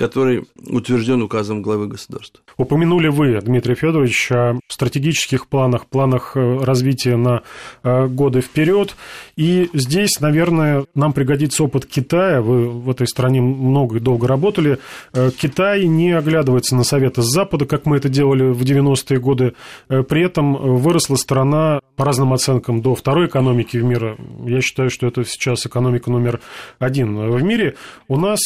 который 0.00 0.44
утвержден 0.56 1.20
указом 1.20 1.60
главы 1.60 1.86
государства. 1.86 2.42
Упомянули 2.56 3.08
вы, 3.08 3.38
Дмитрий 3.42 3.74
Федорович, 3.74 4.32
о 4.32 4.58
стратегических 4.66 5.46
планах, 5.46 5.84
планах 5.88 6.38
э, 6.38 6.58
развития 6.62 7.16
на 7.16 7.42
э, 7.82 8.06
годы 8.06 8.40
вперед. 8.40 8.96
И 9.36 9.68
здесь, 9.74 10.18
наверное, 10.20 10.86
нам 10.94 11.12
пригодится 11.12 11.64
опыт 11.64 11.84
Китая. 11.84 12.40
Вы 12.40 12.70
в 12.70 12.88
этой 12.88 13.06
стране 13.06 13.42
много 13.42 13.98
и 13.98 14.00
долго 14.00 14.26
работали. 14.26 14.78
Э, 15.12 15.30
Китай 15.38 15.84
не 15.84 16.12
оглядывается 16.12 16.76
на 16.76 16.84
советы 16.84 17.20
с 17.20 17.26
Запада, 17.26 17.66
как 17.66 17.84
мы 17.84 17.98
это 17.98 18.08
делали 18.08 18.44
в 18.44 18.62
90-е 18.62 19.20
годы. 19.20 19.52
При 19.88 20.24
этом 20.24 20.78
выросла 20.78 21.16
страна, 21.16 21.80
по 21.96 22.06
разным 22.06 22.32
оценкам, 22.32 22.80
до 22.80 22.94
второй 22.94 23.26
экономики 23.26 23.76
в 23.76 23.84
мире. 23.84 24.16
Я 24.46 24.62
считаю, 24.62 24.88
что 24.88 25.06
это 25.06 25.26
сейчас 25.26 25.66
экономика 25.66 26.10
номер 26.10 26.40
один 26.78 27.18
в 27.30 27.42
мире. 27.42 27.74
У 28.08 28.16
нас 28.16 28.40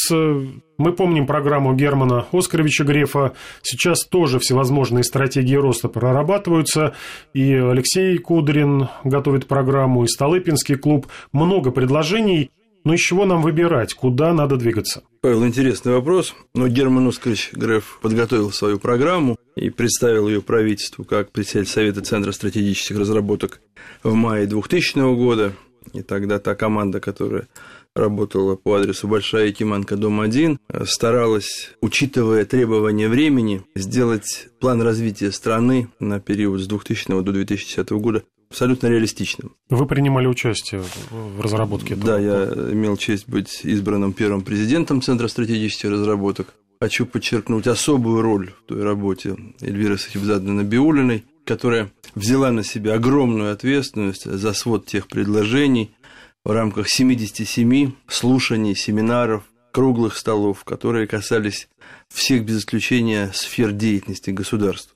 мы 0.76 0.92
помним 0.92 1.26
программу 1.26 1.74
Германа 1.74 2.26
Оскаровича 2.32 2.84
Грефа. 2.84 3.34
Сейчас 3.62 4.04
тоже 4.04 4.38
всевозможные 4.38 5.04
стратегии 5.04 5.54
роста 5.54 5.88
прорабатываются. 5.88 6.94
И 7.32 7.54
Алексей 7.54 8.18
Кудрин 8.18 8.88
готовит 9.04 9.46
программу, 9.46 10.04
и 10.04 10.08
Столыпинский 10.08 10.76
клуб. 10.76 11.06
Много 11.32 11.70
предложений. 11.70 12.50
Но 12.84 12.92
из 12.92 13.00
чего 13.00 13.24
нам 13.24 13.40
выбирать, 13.40 13.94
куда 13.94 14.34
надо 14.34 14.58
двигаться? 14.58 15.04
Павел, 15.22 15.46
интересный 15.46 15.94
вопрос. 15.94 16.34
Но 16.54 16.68
Герман 16.68 17.08
Оскарович 17.08 17.50
Греф 17.54 17.98
подготовил 18.02 18.50
свою 18.52 18.78
программу 18.78 19.38
и 19.56 19.70
представил 19.70 20.28
ее 20.28 20.42
правительству 20.42 21.04
как 21.04 21.32
председатель 21.32 21.70
Совета 21.70 22.02
Центра 22.02 22.30
стратегических 22.32 22.98
разработок 22.98 23.62
в 24.02 24.12
мае 24.12 24.46
2000 24.46 25.14
года. 25.16 25.54
И 25.94 26.02
тогда 26.02 26.38
та 26.38 26.54
команда, 26.54 27.00
которая 27.00 27.48
работала 27.94 28.56
по 28.56 28.74
адресу 28.74 29.08
Большая 29.08 29.46
Якиманка, 29.46 29.96
дом 29.96 30.20
1, 30.20 30.58
старалась, 30.84 31.70
учитывая 31.80 32.44
требования 32.44 33.08
времени, 33.08 33.62
сделать 33.74 34.48
план 34.60 34.82
развития 34.82 35.30
страны 35.32 35.88
на 36.00 36.20
период 36.20 36.60
с 36.60 36.66
2000 36.66 37.22
до 37.22 37.32
2010 37.32 37.90
года 37.92 38.24
абсолютно 38.50 38.88
реалистичным. 38.88 39.56
Вы 39.68 39.86
принимали 39.86 40.26
участие 40.26 40.82
в 41.10 41.40
разработке 41.40 41.94
этого? 41.94 42.06
Да, 42.06 42.18
я 42.18 42.44
имел 42.72 42.96
честь 42.96 43.28
быть 43.28 43.60
избранным 43.64 44.12
первым 44.12 44.42
президентом 44.42 45.02
Центра 45.02 45.28
стратегических 45.28 45.90
разработок. 45.90 46.54
Хочу 46.80 47.06
подчеркнуть 47.06 47.66
особую 47.66 48.22
роль 48.22 48.50
в 48.50 48.68
той 48.68 48.82
работе 48.82 49.36
Эльвиры 49.60 49.98
Сахибзадны 49.98 50.52
Набиулиной, 50.52 51.24
которая 51.44 51.90
взяла 52.14 52.50
на 52.50 52.62
себя 52.62 52.94
огромную 52.94 53.52
ответственность 53.52 54.24
за 54.24 54.52
свод 54.52 54.86
тех 54.86 55.08
предложений, 55.08 55.94
в 56.44 56.50
рамках 56.50 56.88
77 56.88 57.92
слушаний, 58.06 58.76
семинаров, 58.76 59.44
круглых 59.72 60.16
столов, 60.16 60.64
которые 60.64 61.06
касались 61.06 61.68
всех 62.08 62.44
без 62.44 62.58
исключения 62.58 63.30
сфер 63.32 63.72
деятельности 63.72 64.30
государства. 64.30 64.94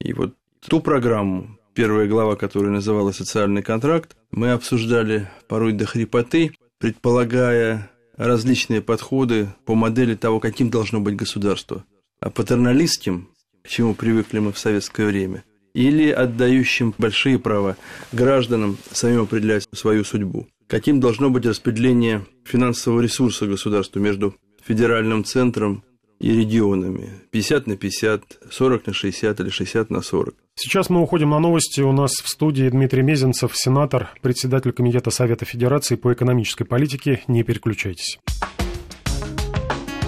И 0.00 0.12
вот 0.12 0.34
ту 0.60 0.80
программу, 0.80 1.58
первая 1.74 2.06
глава, 2.06 2.36
которая 2.36 2.70
называлась 2.70 3.16
«Социальный 3.16 3.62
контракт», 3.62 4.16
мы 4.30 4.52
обсуждали 4.52 5.28
порой 5.48 5.72
до 5.72 5.84
хрипоты, 5.84 6.52
предполагая 6.78 7.90
различные 8.16 8.80
подходы 8.80 9.48
по 9.64 9.74
модели 9.74 10.14
того, 10.14 10.38
каким 10.38 10.70
должно 10.70 11.00
быть 11.00 11.16
государство. 11.16 11.84
А 12.20 12.30
патерналистским, 12.30 13.28
к 13.62 13.68
чему 13.68 13.94
привыкли 13.94 14.38
мы 14.38 14.52
в 14.52 14.58
советское 14.58 15.06
время, 15.06 15.44
или 15.74 16.08
отдающим 16.10 16.94
большие 16.96 17.40
права 17.40 17.76
гражданам 18.12 18.78
самим 18.92 19.22
определять 19.22 19.66
свою 19.72 20.04
судьбу 20.04 20.46
каким 20.74 20.98
должно 20.98 21.30
быть 21.30 21.46
распределение 21.46 22.26
финансового 22.44 23.00
ресурса 23.00 23.46
государства 23.46 24.00
между 24.00 24.34
федеральным 24.60 25.22
центром 25.22 25.84
и 26.18 26.32
регионами. 26.32 27.10
50 27.30 27.68
на 27.68 27.76
50, 27.76 28.22
40 28.50 28.86
на 28.88 28.92
60 28.92 29.38
или 29.38 29.50
60 29.50 29.90
на 29.90 30.02
40. 30.02 30.34
Сейчас 30.56 30.90
мы 30.90 31.00
уходим 31.00 31.30
на 31.30 31.38
новости. 31.38 31.80
У 31.80 31.92
нас 31.92 32.10
в 32.10 32.28
студии 32.28 32.68
Дмитрий 32.68 33.02
Мезенцев, 33.02 33.52
сенатор, 33.54 34.10
председатель 34.20 34.72
Комитета 34.72 35.10
Совета 35.10 35.44
Федерации 35.44 35.94
по 35.94 36.12
экономической 36.12 36.64
политике. 36.64 37.22
Не 37.28 37.44
переключайтесь. 37.44 38.18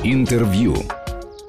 Интервью. 0.02 0.74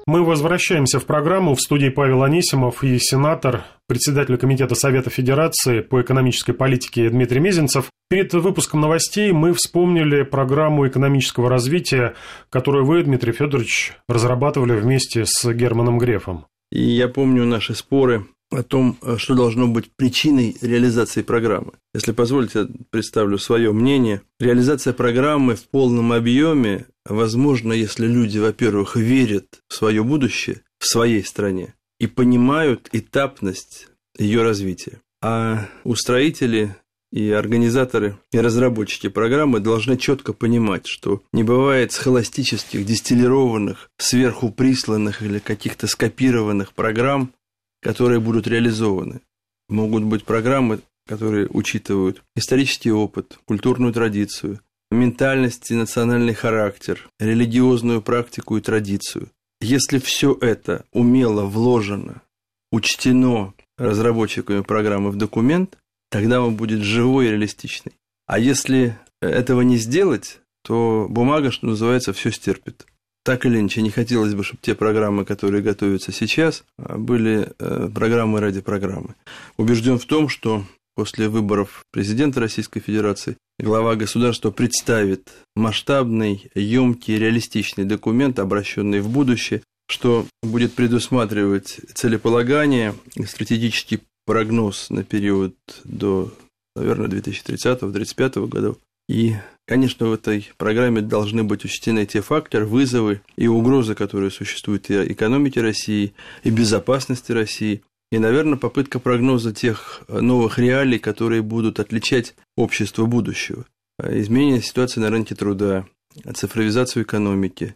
Мы 0.08 0.24
возвращаемся 0.24 1.00
в 1.00 1.04
программу. 1.04 1.54
В 1.54 1.60
студии 1.60 1.90
Павел 1.90 2.22
Анисимов 2.22 2.82
и 2.82 2.98
сенатор, 2.98 3.64
председатель 3.86 4.38
Комитета 4.38 4.74
Совета 4.74 5.10
Федерации 5.10 5.80
по 5.80 6.00
экономической 6.00 6.54
политике 6.54 7.10
Дмитрий 7.10 7.40
Мезенцев. 7.40 7.90
Перед 8.08 8.32
выпуском 8.32 8.80
новостей 8.80 9.32
мы 9.32 9.52
вспомнили 9.52 10.22
программу 10.22 10.88
экономического 10.88 11.50
развития, 11.50 12.14
которую 12.48 12.86
вы, 12.86 13.02
Дмитрий 13.02 13.32
Федорович, 13.32 13.98
разрабатывали 14.08 14.72
вместе 14.72 15.24
с 15.26 15.52
Германом 15.52 15.98
Грефом. 15.98 16.46
И 16.72 16.80
я 16.80 17.08
помню 17.08 17.44
наши 17.44 17.74
споры 17.74 18.24
о 18.50 18.62
том, 18.62 18.98
что 19.18 19.34
должно 19.34 19.68
быть 19.68 19.90
причиной 19.94 20.56
реализации 20.60 21.22
программы. 21.22 21.72
Если 21.94 22.12
позволите, 22.12 22.66
представлю 22.90 23.38
свое 23.38 23.72
мнение. 23.72 24.22
Реализация 24.40 24.92
программы 24.92 25.54
в 25.54 25.64
полном 25.64 26.12
объеме 26.12 26.86
возможно, 27.04 27.72
если 27.72 28.06
люди, 28.06 28.38
во-первых, 28.38 28.96
верят 28.96 29.60
в 29.68 29.74
свое 29.74 30.02
будущее 30.02 30.62
в 30.78 30.86
своей 30.86 31.24
стране 31.24 31.74
и 31.98 32.06
понимают 32.06 32.88
этапность 32.92 33.88
ее 34.18 34.42
развития. 34.42 35.00
А 35.20 35.66
устроители 35.84 36.76
и 37.10 37.30
организаторы 37.30 38.18
и 38.32 38.38
разработчики 38.38 39.08
программы 39.08 39.60
должны 39.60 39.96
четко 39.96 40.32
понимать, 40.32 40.86
что 40.86 41.22
не 41.32 41.42
бывает 41.42 41.92
схоластических, 41.92 42.84
дистиллированных, 42.84 43.90
сверху 43.98 44.50
присланных 44.50 45.22
или 45.22 45.38
каких-то 45.38 45.86
скопированных 45.86 46.74
программ, 46.74 47.32
которые 47.80 48.20
будут 48.20 48.46
реализованы. 48.46 49.20
Могут 49.68 50.04
быть 50.04 50.24
программы, 50.24 50.80
которые 51.06 51.48
учитывают 51.48 52.22
исторический 52.36 52.90
опыт, 52.90 53.38
культурную 53.44 53.92
традицию, 53.92 54.60
ментальность 54.90 55.70
и 55.70 55.74
национальный 55.74 56.34
характер, 56.34 57.08
религиозную 57.18 58.02
практику 58.02 58.56
и 58.56 58.60
традицию. 58.60 59.30
Если 59.60 59.98
все 59.98 60.36
это 60.40 60.84
умело 60.92 61.44
вложено, 61.44 62.22
учтено 62.70 63.54
разработчиками 63.76 64.60
программы 64.60 65.10
в 65.10 65.16
документ, 65.16 65.78
тогда 66.10 66.42
он 66.42 66.56
будет 66.56 66.80
живой 66.80 67.26
и 67.26 67.30
реалистичный. 67.30 67.92
А 68.26 68.38
если 68.38 68.98
этого 69.20 69.62
не 69.62 69.76
сделать, 69.76 70.40
то 70.62 71.06
бумага, 71.08 71.50
что 71.50 71.66
называется, 71.66 72.12
все 72.12 72.30
стерпит. 72.30 72.86
Так 73.28 73.44
или 73.44 73.60
иначе, 73.60 73.82
не 73.82 73.90
хотелось 73.90 74.32
бы, 74.32 74.42
чтобы 74.42 74.60
те 74.62 74.74
программы, 74.74 75.26
которые 75.26 75.62
готовятся 75.62 76.12
сейчас, 76.12 76.64
были 76.78 77.52
э, 77.58 77.90
программы 77.94 78.40
ради 78.40 78.62
программы. 78.62 79.16
Убежден 79.58 79.98
в 79.98 80.06
том, 80.06 80.30
что 80.30 80.64
после 80.94 81.28
выборов 81.28 81.84
президента 81.92 82.40
Российской 82.40 82.80
Федерации 82.80 83.36
глава 83.58 83.96
государства 83.96 84.50
представит 84.50 85.28
масштабный, 85.54 86.50
емкий, 86.54 87.18
реалистичный 87.18 87.84
документ, 87.84 88.38
обращенный 88.38 89.00
в 89.00 89.10
будущее, 89.10 89.60
что 89.90 90.24
будет 90.42 90.72
предусматривать 90.72 91.82
целеполагание, 91.92 92.94
стратегический 93.26 94.00
прогноз 94.24 94.88
на 94.88 95.04
период 95.04 95.54
до, 95.84 96.32
наверное, 96.74 97.08
2030-2035 97.08 98.48
годов. 98.48 98.78
И, 99.06 99.34
конечно, 99.68 100.08
в 100.08 100.12
этой 100.14 100.50
программе 100.56 101.02
должны 101.02 101.44
быть 101.44 101.64
учтены 101.64 102.06
те 102.06 102.22
факторы, 102.22 102.64
вызовы 102.64 103.20
и 103.36 103.46
угрозы, 103.46 103.94
которые 103.94 104.30
существуют 104.30 104.90
и 104.90 105.12
экономике 105.12 105.60
России, 105.60 106.14
и 106.42 106.50
безопасности 106.50 107.32
России, 107.32 107.82
и, 108.10 108.18
наверное, 108.18 108.56
попытка 108.56 108.98
прогноза 108.98 109.52
тех 109.52 110.02
новых 110.08 110.58
реалий, 110.58 110.98
которые 110.98 111.42
будут 111.42 111.78
отличать 111.78 112.34
общество 112.56 113.04
будущего. 113.04 113.66
Изменение 114.02 114.62
ситуации 114.62 115.00
на 115.00 115.10
рынке 115.10 115.34
труда, 115.34 115.86
цифровизацию 116.34 117.02
экономики, 117.02 117.74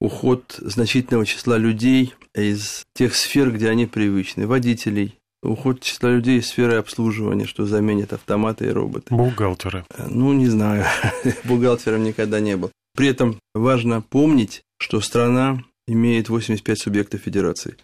уход 0.00 0.56
значительного 0.58 1.24
числа 1.24 1.56
людей 1.56 2.12
из 2.34 2.84
тех 2.94 3.14
сфер, 3.14 3.50
где 3.50 3.70
они 3.70 3.86
привычны, 3.86 4.46
водителей, 4.46 5.18
уход 5.42 5.80
числа 5.80 6.10
людей 6.10 6.38
из 6.38 6.48
сферы 6.48 6.74
обслуживания, 6.74 7.46
что 7.46 7.66
заменит 7.66 8.12
автоматы 8.12 8.66
и 8.66 8.70
роботы. 8.70 9.14
Бухгалтеры. 9.14 9.84
Ну, 10.08 10.32
не 10.32 10.46
знаю, 10.46 10.84
бухгалтером 11.44 12.04
никогда 12.04 12.40
не 12.40 12.56
был. 12.56 12.70
При 12.94 13.08
этом 13.08 13.38
важно 13.54 14.02
помнить, 14.02 14.62
что 14.78 15.00
страна 15.00 15.62
имеет 15.86 16.28
85 16.28 16.78
субъектов 16.78 17.20
федерации, 17.20 17.76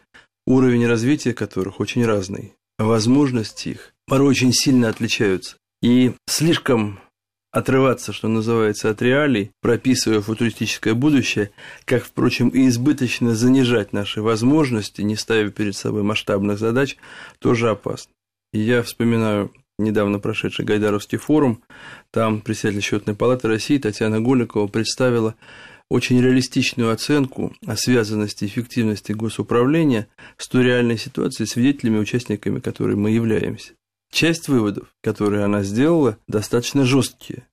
уровень 0.46 0.86
развития 0.86 1.34
которых 1.34 1.80
очень 1.80 2.04
разный, 2.04 2.54
возможности 2.78 3.70
их 3.70 3.92
порой 4.06 4.30
очень 4.30 4.52
сильно 4.52 4.88
отличаются. 4.88 5.56
И 5.82 6.12
слишком 6.28 7.00
отрываться, 7.58 8.12
что 8.12 8.28
называется, 8.28 8.90
от 8.90 9.02
реалий, 9.02 9.50
прописывая 9.60 10.20
футуристическое 10.20 10.94
будущее, 10.94 11.50
как, 11.84 12.04
впрочем, 12.04 12.48
и 12.48 12.68
избыточно 12.68 13.34
занижать 13.34 13.92
наши 13.92 14.22
возможности, 14.22 15.02
не 15.02 15.16
ставя 15.16 15.50
перед 15.50 15.76
собой 15.76 16.02
масштабных 16.02 16.58
задач, 16.58 16.96
тоже 17.38 17.70
опасно. 17.70 18.12
И 18.52 18.60
я 18.60 18.82
вспоминаю 18.82 19.52
недавно 19.78 20.18
прошедший 20.18 20.64
Гайдаровский 20.64 21.18
форум, 21.18 21.62
там 22.10 22.40
председатель 22.40 22.82
счетной 22.82 23.14
палаты 23.14 23.48
России 23.48 23.78
Татьяна 23.78 24.20
Голикова 24.20 24.66
представила 24.66 25.34
очень 25.90 26.20
реалистичную 26.20 26.92
оценку 26.92 27.54
о 27.66 27.76
связанности 27.76 28.44
и 28.44 28.46
эффективности 28.46 29.12
госуправления 29.12 30.08
с 30.36 30.48
той 30.48 30.64
реальной 30.64 30.98
ситуацией, 30.98 31.46
свидетелями, 31.46 31.98
участниками 31.98 32.60
которой 32.60 32.96
мы 32.96 33.10
являемся. 33.10 33.72
Часть 34.10 34.48
выводов, 34.48 34.88
которые 35.02 35.44
она 35.44 35.62
сделала, 35.62 36.18
достаточно 36.26 36.84
жесткие. 36.84 37.46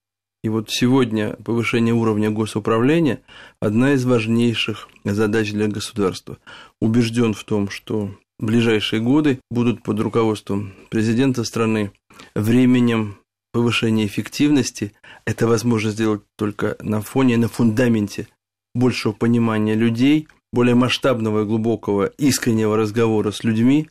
И 0.44 0.50
вот 0.50 0.70
сегодня 0.70 1.34
повышение 1.44 1.94
уровня 1.94 2.30
госуправления– 2.30 3.22
одна 3.60 3.94
из 3.94 4.06
важнейших 4.06 4.90
задач 5.04 5.52
для 5.52 5.68
государства. 5.68 6.38
Убежден 6.80 7.34
в 7.34 7.44
том, 7.44 7.70
что 7.70 8.16
ближайшие 8.38 9.02
годы 9.02 9.40
будут 9.50 9.82
под 9.82 10.00
руководством 10.00 10.74
президента 10.92 11.44
страны 11.44 11.92
временем 12.36 13.18
повышения 13.54 14.06
эффективности. 14.06 14.94
Это 15.26 15.48
возможно 15.48 15.90
сделать 15.90 16.22
только 16.38 16.78
на 16.80 17.02
фоне, 17.02 17.38
на 17.38 17.48
фундаменте 17.48 18.28
большего 18.76 19.14
понимания 19.14 19.74
людей, 19.74 20.28
более 20.54 20.76
масштабного 20.76 21.42
и 21.42 21.46
глубокого 21.46 22.06
искреннего 22.06 22.78
разговора 22.78 23.32
с 23.32 23.44
людьми, 23.44 23.90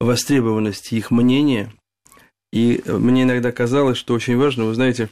востребованности 0.00 0.96
их 0.96 1.10
мнения– 1.10 1.72
и 2.54 2.80
мне 2.86 3.24
иногда 3.24 3.50
казалось, 3.50 3.98
что 3.98 4.14
очень 4.14 4.36
важно, 4.36 4.66
вы 4.66 4.74
знаете, 4.74 5.10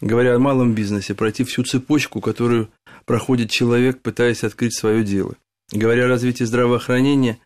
говоря 0.00 0.36
о 0.36 0.38
малом 0.38 0.72
бизнесе, 0.72 1.16
пройти 1.16 1.42
всю 1.42 1.64
цепочку, 1.64 2.20
которую 2.20 2.68
проходит 3.04 3.50
человек, 3.50 4.00
пытаясь 4.00 4.44
открыть 4.44 4.78
свое 4.78 5.02
дело. 5.02 5.34
Говоря 5.72 6.04
о 6.04 6.08
развитии 6.08 6.44
здравоохранения, 6.44 7.38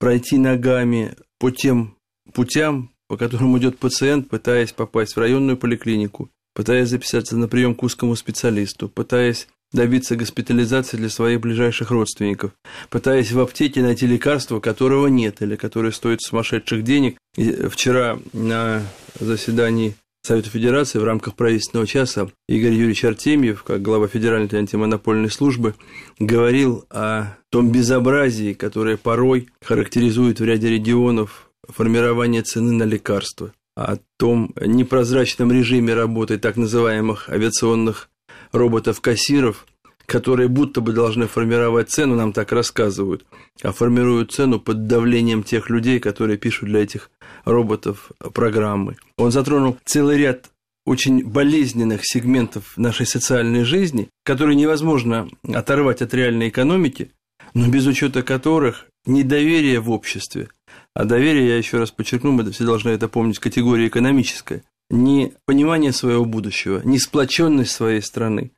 пройти 0.00 0.38
ногами 0.38 1.14
по 1.38 1.52
тем 1.52 1.94
путям, 2.32 2.90
по 3.06 3.16
которым 3.16 3.56
идет 3.58 3.78
пациент, 3.78 4.28
пытаясь 4.28 4.72
попасть 4.72 5.14
в 5.14 5.20
районную 5.20 5.56
поликлинику, 5.56 6.28
пытаясь 6.52 6.88
записаться 6.88 7.36
на 7.36 7.46
прием 7.46 7.76
к 7.76 7.84
узкому 7.84 8.16
специалисту, 8.16 8.88
пытаясь 8.88 9.46
добиться 9.72 10.16
госпитализации 10.16 10.96
для 10.96 11.08
своих 11.08 11.40
ближайших 11.40 11.90
родственников, 11.90 12.52
пытаясь 12.88 13.32
в 13.32 13.40
аптеке 13.40 13.82
найти 13.82 14.06
лекарство, 14.06 14.60
которого 14.60 15.06
нет 15.06 15.42
или 15.42 15.56
которое 15.56 15.92
стоит 15.92 16.22
сумасшедших 16.22 16.82
денег. 16.82 17.18
И 17.36 17.52
вчера 17.68 18.18
на 18.32 18.82
заседании 19.18 19.94
Совета 20.22 20.50
Федерации 20.50 20.98
в 20.98 21.04
рамках 21.04 21.34
правительственного 21.34 21.86
часа 21.86 22.28
Игорь 22.46 22.72
Юрьевич 22.72 23.04
Артемьев, 23.04 23.62
как 23.62 23.80
глава 23.80 24.06
Федеральной 24.06 24.50
антимонопольной 24.52 25.30
службы, 25.30 25.74
говорил 26.18 26.84
о 26.90 27.36
том 27.50 27.72
безобразии, 27.72 28.52
которое 28.52 28.98
порой 28.98 29.48
характеризует 29.62 30.40
в 30.40 30.44
ряде 30.44 30.68
регионов 30.68 31.50
формирование 31.66 32.42
цены 32.42 32.72
на 32.72 32.82
лекарства, 32.82 33.52
о 33.76 33.96
том 34.18 34.52
непрозрачном 34.60 35.50
режиме 35.52 35.94
работы 35.94 36.36
так 36.36 36.56
называемых 36.56 37.30
авиационных 37.30 38.10
роботов-кассиров, 38.52 39.66
которые 40.06 40.48
будто 40.48 40.80
бы 40.80 40.92
должны 40.92 41.26
формировать 41.26 41.90
цену, 41.90 42.16
нам 42.16 42.32
так 42.32 42.52
рассказывают, 42.52 43.24
а 43.62 43.72
формируют 43.72 44.32
цену 44.32 44.58
под 44.58 44.86
давлением 44.86 45.42
тех 45.42 45.70
людей, 45.70 46.00
которые 46.00 46.36
пишут 46.36 46.68
для 46.68 46.82
этих 46.82 47.10
роботов 47.44 48.10
программы. 48.34 48.96
Он 49.16 49.30
затронул 49.30 49.78
целый 49.84 50.18
ряд 50.18 50.50
очень 50.84 51.24
болезненных 51.24 52.00
сегментов 52.02 52.76
нашей 52.76 53.06
социальной 53.06 53.64
жизни, 53.64 54.08
которые 54.24 54.56
невозможно 54.56 55.28
оторвать 55.46 56.02
от 56.02 56.12
реальной 56.14 56.48
экономики, 56.48 57.12
но 57.54 57.68
без 57.68 57.86
учета 57.86 58.22
которых 58.22 58.86
недоверие 59.06 59.80
в 59.80 59.90
обществе, 59.90 60.48
а 60.94 61.04
доверие, 61.04 61.48
я 61.48 61.56
еще 61.56 61.78
раз 61.78 61.90
подчеркну, 61.90 62.32
мы 62.32 62.50
все 62.50 62.64
должны 62.64 62.90
это 62.90 63.08
помнить, 63.08 63.38
категория 63.38 63.86
экономическая, 63.86 64.64
не 64.90 65.32
понимание 65.46 65.92
своего 65.92 66.24
будущего, 66.24 66.80
не 66.84 66.98
сплоченность 66.98 67.70
своей 67.70 68.02
страны, 68.02 68.52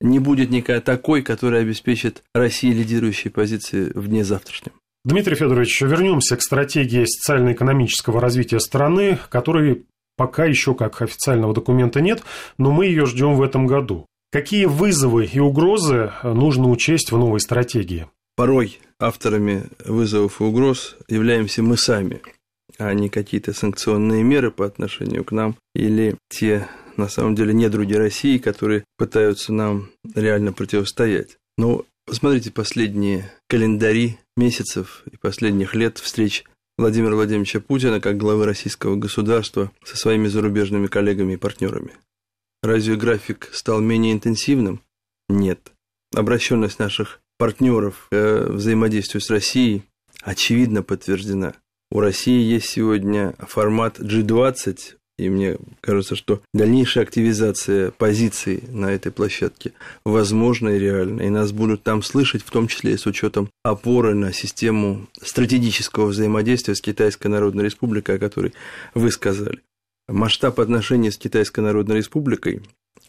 не 0.00 0.18
будет 0.18 0.50
никакой 0.50 0.80
такой, 0.80 1.22
которая 1.22 1.62
обеспечит 1.62 2.22
России 2.34 2.72
лидирующие 2.72 3.30
позиции 3.30 3.90
в 3.94 4.08
дне 4.08 4.24
завтрашнем. 4.24 4.72
Дмитрий 5.04 5.34
Федорович, 5.34 5.80
вернемся 5.80 6.36
к 6.36 6.42
стратегии 6.42 7.04
социально-экономического 7.04 8.20
развития 8.20 8.60
страны, 8.60 9.18
которой 9.30 9.84
пока 10.16 10.44
еще 10.44 10.74
как 10.74 11.02
официального 11.02 11.54
документа 11.54 12.00
нет, 12.00 12.22
но 12.58 12.70
мы 12.70 12.86
ее 12.86 13.06
ждем 13.06 13.34
в 13.34 13.42
этом 13.42 13.66
году. 13.66 14.06
Какие 14.30 14.66
вызовы 14.66 15.26
и 15.26 15.40
угрозы 15.40 16.12
нужно 16.22 16.70
учесть 16.70 17.10
в 17.10 17.18
новой 17.18 17.40
стратегии? 17.40 18.06
Порой 18.36 18.78
авторами 18.98 19.64
вызовов 19.84 20.40
и 20.40 20.44
угроз 20.44 20.96
являемся 21.08 21.62
мы 21.62 21.76
сами, 21.76 22.22
а 22.88 22.94
не 22.94 23.08
какие-то 23.08 23.52
санкционные 23.52 24.22
меры 24.22 24.50
по 24.50 24.66
отношению 24.66 25.24
к 25.24 25.32
нам 25.32 25.56
или 25.74 26.16
те, 26.28 26.68
на 26.96 27.08
самом 27.08 27.34
деле, 27.34 27.52
недруги 27.54 27.94
России, 27.94 28.38
которые 28.38 28.84
пытаются 28.96 29.52
нам 29.52 29.90
реально 30.14 30.52
противостоять. 30.52 31.38
Но 31.56 31.84
посмотрите 32.06 32.50
последние 32.50 33.30
календари 33.48 34.18
месяцев 34.36 35.02
и 35.10 35.16
последних 35.16 35.74
лет 35.74 35.98
встреч 35.98 36.44
Владимира 36.78 37.14
Владимировича 37.14 37.60
Путина 37.60 38.00
как 38.00 38.16
главы 38.16 38.46
российского 38.46 38.96
государства 38.96 39.70
со 39.84 39.96
своими 39.96 40.26
зарубежными 40.28 40.86
коллегами 40.86 41.34
и 41.34 41.36
партнерами. 41.36 41.92
Разве 42.62 42.96
график 42.96 43.50
стал 43.52 43.80
менее 43.80 44.12
интенсивным? 44.12 44.80
Нет. 45.28 45.72
Обращенность 46.14 46.78
наших 46.78 47.20
партнеров 47.38 48.06
э, 48.10 48.46
взаимодействию 48.50 49.20
с 49.20 49.30
Россией 49.30 49.82
очевидно 50.22 50.82
подтверждена. 50.82 51.54
У 51.94 52.00
России 52.00 52.40
есть 52.40 52.70
сегодня 52.70 53.34
формат 53.38 54.00
G20, 54.00 54.78
и 55.18 55.28
мне 55.28 55.58
кажется, 55.82 56.16
что 56.16 56.40
дальнейшая 56.54 57.04
активизация 57.04 57.90
позиций 57.90 58.64
на 58.70 58.86
этой 58.86 59.12
площадке 59.12 59.74
возможна 60.02 60.70
и 60.70 60.78
реальна. 60.78 61.20
И 61.20 61.28
нас 61.28 61.52
будут 61.52 61.82
там 61.82 62.02
слышать, 62.02 62.42
в 62.42 62.50
том 62.50 62.66
числе 62.66 62.94
и 62.94 62.96
с 62.96 63.04
учетом 63.04 63.50
опоры 63.62 64.14
на 64.14 64.32
систему 64.32 65.06
стратегического 65.20 66.06
взаимодействия 66.06 66.74
с 66.74 66.80
Китайской 66.80 67.26
Народной 67.26 67.64
Республикой, 67.64 68.16
о 68.16 68.18
которой 68.18 68.54
вы 68.94 69.10
сказали. 69.10 69.58
Масштаб 70.08 70.60
отношений 70.60 71.10
с 71.10 71.18
Китайской 71.18 71.60
Народной 71.60 71.98
Республикой 71.98 72.62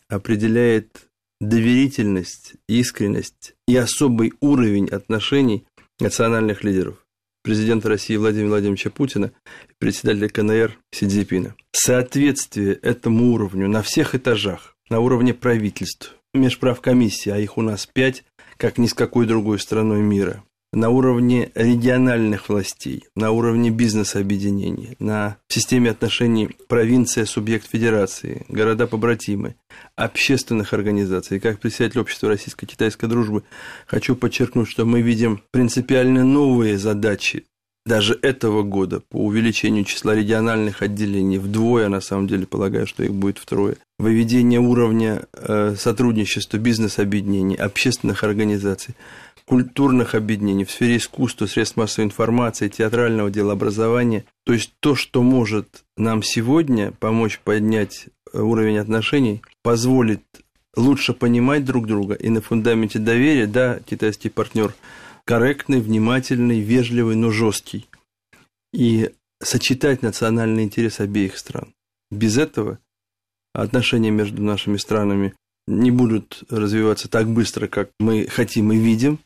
определяет 0.10 1.08
доверительность, 1.40 2.56
искренность 2.68 3.54
и 3.66 3.78
особый 3.78 4.34
уровень 4.42 4.90
отношений 4.90 5.64
национальных 6.02 6.66
лидеров 6.66 7.03
президента 7.44 7.90
России 7.90 8.16
Владимира 8.16 8.50
Владимировича 8.50 8.90
Путина 8.90 9.32
и 9.70 9.74
председателя 9.78 10.30
КНР 10.30 10.80
Си 10.92 11.08
Цзиньпина. 11.08 11.56
Соответствие 11.72 12.74
этому 12.76 13.34
уровню 13.34 13.68
на 13.68 13.84
всех 13.84 14.16
этажах, 14.16 14.76
на 14.90 15.00
уровне 15.00 15.34
правительств, 15.34 16.16
межправкомиссий, 16.34 17.32
а 17.32 17.38
их 17.38 17.58
у 17.58 17.62
нас 17.62 17.86
пять, 17.86 18.24
как 18.58 18.78
ни 18.78 18.88
с 18.88 18.94
какой 18.94 19.28
другой 19.28 19.60
страной 19.60 20.02
мира, 20.02 20.44
на 20.74 20.90
уровне 20.90 21.52
региональных 21.56 22.50
властей, 22.50 23.06
на 23.16 23.32
уровне 23.32 23.70
бизнес-объединений, 23.70 24.96
на 25.00 25.38
системе 25.48 25.92
отношений 25.92 26.50
провинция-субъект 26.68 27.70
федерации, 27.70 28.46
города-побратимы, 28.50 29.56
общественных 29.96 30.74
организаций. 30.74 31.40
Как 31.40 31.60
председатель 31.60 32.00
общества 32.00 32.30
российско-китайской 32.30 33.08
дружбы 33.08 33.44
хочу 33.86 34.16
подчеркнуть, 34.16 34.68
что 34.68 34.86
мы 34.86 35.02
видим 35.02 35.42
принципиально 35.52 36.24
новые 36.24 36.78
задачи 36.78 37.46
даже 37.86 38.18
этого 38.22 38.64
года 38.64 39.02
по 39.02 39.18
увеличению 39.18 39.84
числа 39.84 40.16
региональных 40.16 40.82
отделений 40.82 41.38
вдвое, 41.38 41.90
на 41.90 42.00
самом 42.00 42.28
деле 42.28 42.48
полагаю, 42.48 42.88
что 42.88 43.04
их 43.04 43.14
будет 43.14 43.38
втрое, 43.38 43.76
выведение 44.00 44.60
уровня 44.60 45.24
э, 45.34 45.76
сотрудничества 45.78 46.58
бизнес-объединений, 46.58 47.56
общественных 47.56 48.24
организаций, 48.24 48.96
культурных 49.46 50.16
объединений 50.16 50.66
в 50.66 50.72
сфере 50.72 50.98
искусства, 50.98 51.46
средств 51.46 51.78
массовой 51.78 52.06
информации, 52.06 52.70
театрального 52.70 53.30
дела, 53.30 53.54
образования. 53.54 54.26
То 54.46 54.54
есть 54.54 54.74
то, 54.80 54.96
что 54.96 55.22
может 55.22 55.84
нам 55.98 56.24
сегодня 56.24 56.92
помочь 56.92 57.40
поднять 57.44 58.08
э, 58.32 58.40
уровень 58.40 58.78
отношений, 58.78 59.42
позволит 59.62 60.24
лучше 60.76 61.14
понимать 61.14 61.66
друг 61.66 61.88
друга 61.88 62.16
и 62.16 62.30
на 62.30 62.42
фундаменте 62.42 63.00
доверия, 63.00 63.48
да, 63.48 63.80
китайский 63.86 64.30
партнер 64.30 64.74
корректный, 65.26 65.80
внимательный, 65.80 66.60
вежливый, 66.60 67.16
но 67.16 67.32
жесткий. 67.32 67.88
И 68.74 69.12
сочетать 69.42 70.02
национальный 70.02 70.64
интерес 70.64 71.00
обеих 71.00 71.38
стран. 71.38 71.74
Без 72.12 72.38
этого 72.38 72.80
отношения 73.54 74.12
между 74.12 74.42
нашими 74.42 74.78
странами 74.78 75.34
не 75.68 75.92
будут 75.92 76.44
развиваться 76.50 77.08
так 77.08 77.28
быстро, 77.28 77.68
как 77.68 77.92
мы 78.00 78.28
хотим 78.28 78.72
и 78.72 78.78
видим, 78.78 79.20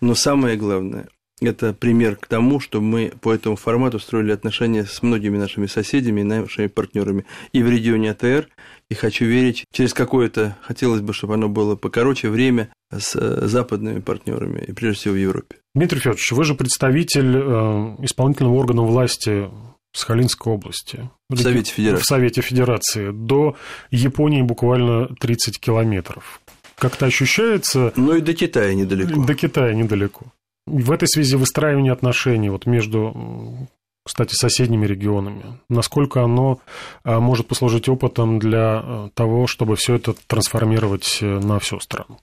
но 0.00 0.14
самое 0.14 0.56
главное, 0.56 1.08
это 1.40 1.74
пример 1.74 2.16
к 2.16 2.26
тому, 2.26 2.60
что 2.60 2.80
мы 2.80 3.12
по 3.20 3.32
этому 3.32 3.56
формату 3.56 3.98
строили 3.98 4.32
отношения 4.32 4.84
с 4.84 5.02
многими 5.02 5.36
нашими 5.36 5.66
соседями 5.66 6.22
и 6.22 6.24
нашими 6.24 6.66
партнерами 6.66 7.26
и 7.52 7.62
в 7.62 7.70
регионе 7.70 8.12
АТР, 8.12 8.48
и 8.90 8.94
хочу 8.94 9.26
верить, 9.26 9.64
через 9.72 9.92
какое-то, 9.92 10.56
хотелось 10.62 11.02
бы, 11.02 11.12
чтобы 11.12 11.34
оно 11.34 11.48
было 11.48 11.76
покороче, 11.76 12.30
время 12.30 12.70
с 12.90 13.16
э, 13.16 13.46
западными 13.46 14.00
партнерами, 14.00 14.64
и 14.66 14.72
прежде 14.72 15.00
всего 15.00 15.14
в 15.14 15.18
Европе. 15.18 15.56
Дмитрий 15.74 15.98
Федорович, 15.98 16.32
вы 16.32 16.44
же 16.44 16.54
представитель 16.54 17.36
э, 17.36 17.96
исполнительного 18.02 18.54
органа 18.54 18.82
власти 18.82 19.50
Сахалинской 19.92 20.52
области. 20.52 21.10
В 21.28 21.38
Совете 21.38 21.72
Федерации. 21.72 22.02
В 22.02 22.06
Совете 22.06 22.40
Федерации. 22.42 23.10
До 23.10 23.56
Японии 23.90 24.42
буквально 24.42 25.08
30 25.20 25.58
километров 25.58 26.40
как-то 26.76 27.06
ощущается... 27.06 27.92
Ну 27.96 28.14
и 28.14 28.20
до 28.20 28.34
Китая 28.34 28.74
недалеко. 28.74 29.24
До 29.24 29.34
Китая 29.34 29.74
недалеко. 29.74 30.26
В 30.66 30.92
этой 30.92 31.08
связи 31.08 31.36
выстраивание 31.36 31.92
отношений 31.92 32.50
вот 32.50 32.66
между, 32.66 33.68
кстати, 34.04 34.34
соседними 34.34 34.84
регионами, 34.86 35.60
насколько 35.68 36.22
оно 36.22 36.60
а, 37.04 37.20
может 37.20 37.46
послужить 37.46 37.88
опытом 37.88 38.38
для 38.38 38.80
а, 38.80 39.10
того, 39.14 39.46
чтобы 39.46 39.76
все 39.76 39.94
это 39.94 40.14
трансформировать 40.26 41.18
э, 41.20 41.38
на 41.38 41.60
всю 41.60 41.78
страну? 41.78 42.18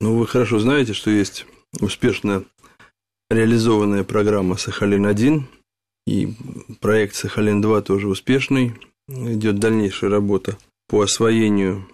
Ну, 0.00 0.18
вы 0.18 0.26
хорошо 0.26 0.58
знаете, 0.58 0.92
что 0.92 1.10
есть 1.10 1.46
успешно 1.80 2.44
реализованная 3.30 4.04
программа 4.04 4.56
«Сахалин-1», 4.56 5.42
и 6.06 6.34
проект 6.80 7.14
«Сахалин-2» 7.14 7.82
тоже 7.82 8.08
успешный. 8.08 8.74
Идет 9.08 9.58
дальнейшая 9.58 10.10
работа 10.10 10.58
по 10.88 11.00
освоению 11.00 11.88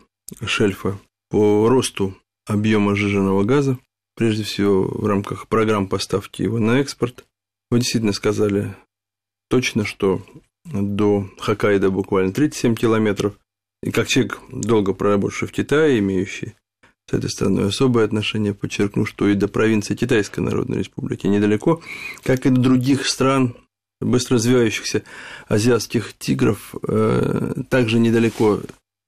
шельфа 0.44 0.98
по 1.30 1.68
росту 1.68 2.14
объема 2.46 2.94
сжиженного 2.94 3.44
газа, 3.44 3.78
прежде 4.16 4.42
всего 4.42 4.82
в 4.82 5.06
рамках 5.06 5.48
программ 5.48 5.88
поставки 5.88 6.42
его 6.42 6.58
на 6.58 6.80
экспорт. 6.80 7.24
Вы 7.70 7.78
действительно 7.78 8.12
сказали 8.12 8.74
точно, 9.48 9.84
что 9.84 10.22
до 10.64 11.30
Хоккайдо 11.38 11.90
буквально 11.90 12.32
37 12.32 12.74
километров. 12.74 13.38
И 13.82 13.92
как 13.92 14.08
человек, 14.08 14.40
долго 14.50 14.92
проработавший 14.92 15.48
в 15.48 15.52
Китае, 15.52 16.00
имеющий 16.00 16.54
с 17.08 17.14
этой 17.14 17.30
страной 17.30 17.68
особое 17.68 18.04
отношение, 18.04 18.52
подчеркну, 18.52 19.06
что 19.06 19.26
и 19.28 19.34
до 19.34 19.48
провинции 19.48 19.94
Китайской 19.94 20.40
Народной 20.40 20.78
Республики 20.78 21.26
недалеко, 21.26 21.80
как 22.22 22.44
и 22.44 22.50
до 22.50 22.60
других 22.60 23.06
стран, 23.06 23.56
быстро 24.00 24.36
развивающихся 24.36 25.02
азиатских 25.48 26.12
тигров, 26.18 26.74
э, 26.86 27.54
также 27.68 27.98
недалеко 27.98 28.60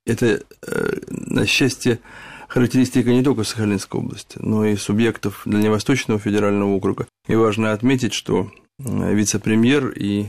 это, 0.07 0.43
э, 0.67 0.93
на 1.09 1.47
счастье, 1.47 2.01
характеристика 2.49 3.11
не 3.11 3.23
только 3.23 3.45
Сахалинской 3.45 4.01
области, 4.01 4.37
но 4.38 4.65
и 4.65 4.77
субъектов 4.77 5.43
Дальневосточного 5.47 6.21
федерального 6.21 6.71
округа. 6.71 7.07
И 7.29 7.35
важно 7.35 7.73
отметить, 7.73 8.12
что 8.12 8.51
э, 8.79 9.15
вице-премьер 9.15 9.88
и 9.88 10.27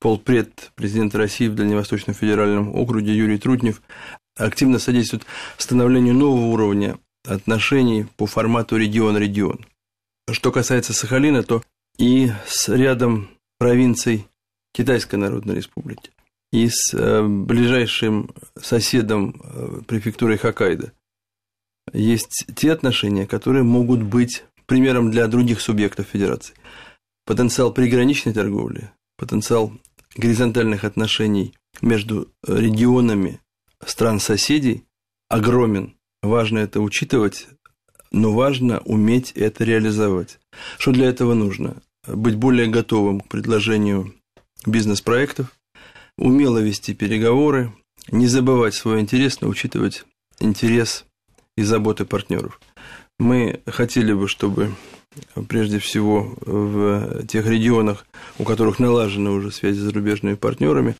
полпред 0.00 0.72
президента 0.74 1.18
России 1.18 1.48
в 1.48 1.54
Дальневосточном 1.54 2.14
федеральном 2.14 2.74
округе 2.74 3.16
Юрий 3.16 3.38
Трутнев 3.38 3.80
активно 4.36 4.78
содействует 4.78 5.24
становлению 5.56 6.14
нового 6.14 6.46
уровня 6.46 6.98
отношений 7.26 8.06
по 8.16 8.26
формату 8.26 8.76
регион-регион. 8.76 9.64
Что 10.30 10.52
касается 10.52 10.92
Сахалина, 10.92 11.42
то 11.42 11.62
и 11.96 12.30
с 12.46 12.68
рядом 12.68 13.30
провинций 13.58 14.26
Китайской 14.74 15.16
Народной 15.16 15.54
Республики 15.54 16.10
и 16.54 16.68
с 16.68 16.94
э, 16.94 17.26
ближайшим 17.26 18.30
соседом 18.56 19.42
э, 19.42 19.80
префектурой 19.88 20.38
Хоккайдо. 20.38 20.92
Есть 21.92 22.46
те 22.54 22.70
отношения, 22.70 23.26
которые 23.26 23.64
могут 23.64 24.04
быть 24.04 24.44
примером 24.66 25.10
для 25.10 25.26
других 25.26 25.60
субъектов 25.60 26.06
федерации. 26.06 26.54
Потенциал 27.26 27.72
приграничной 27.72 28.32
торговли, 28.32 28.92
потенциал 29.18 29.72
горизонтальных 30.16 30.84
отношений 30.84 31.54
между 31.82 32.28
регионами 32.46 33.40
стран-соседей 33.84 34.84
огромен. 35.28 35.96
Важно 36.22 36.60
это 36.60 36.80
учитывать, 36.80 37.48
но 38.12 38.32
важно 38.32 38.78
уметь 38.84 39.32
это 39.32 39.64
реализовать. 39.64 40.38
Что 40.78 40.92
для 40.92 41.06
этого 41.08 41.34
нужно? 41.34 41.82
Быть 42.06 42.36
более 42.36 42.68
готовым 42.68 43.22
к 43.22 43.28
предложению 43.28 44.14
бизнес-проектов, 44.66 45.48
умело 46.18 46.58
вести 46.58 46.94
переговоры, 46.94 47.72
не 48.10 48.26
забывать 48.26 48.74
свой 48.74 49.00
интерес, 49.00 49.40
но 49.40 49.48
учитывать 49.48 50.04
интерес 50.40 51.04
и 51.56 51.62
заботы 51.62 52.04
партнеров. 52.04 52.60
Мы 53.18 53.60
хотели 53.66 54.12
бы, 54.12 54.28
чтобы 54.28 54.74
прежде 55.48 55.78
всего 55.78 56.34
в 56.40 57.26
тех 57.26 57.46
регионах, 57.46 58.06
у 58.38 58.44
которых 58.44 58.78
налажены 58.78 59.30
уже 59.30 59.52
связи 59.52 59.78
с 59.78 59.82
зарубежными 59.82 60.34
партнерами, 60.34 60.96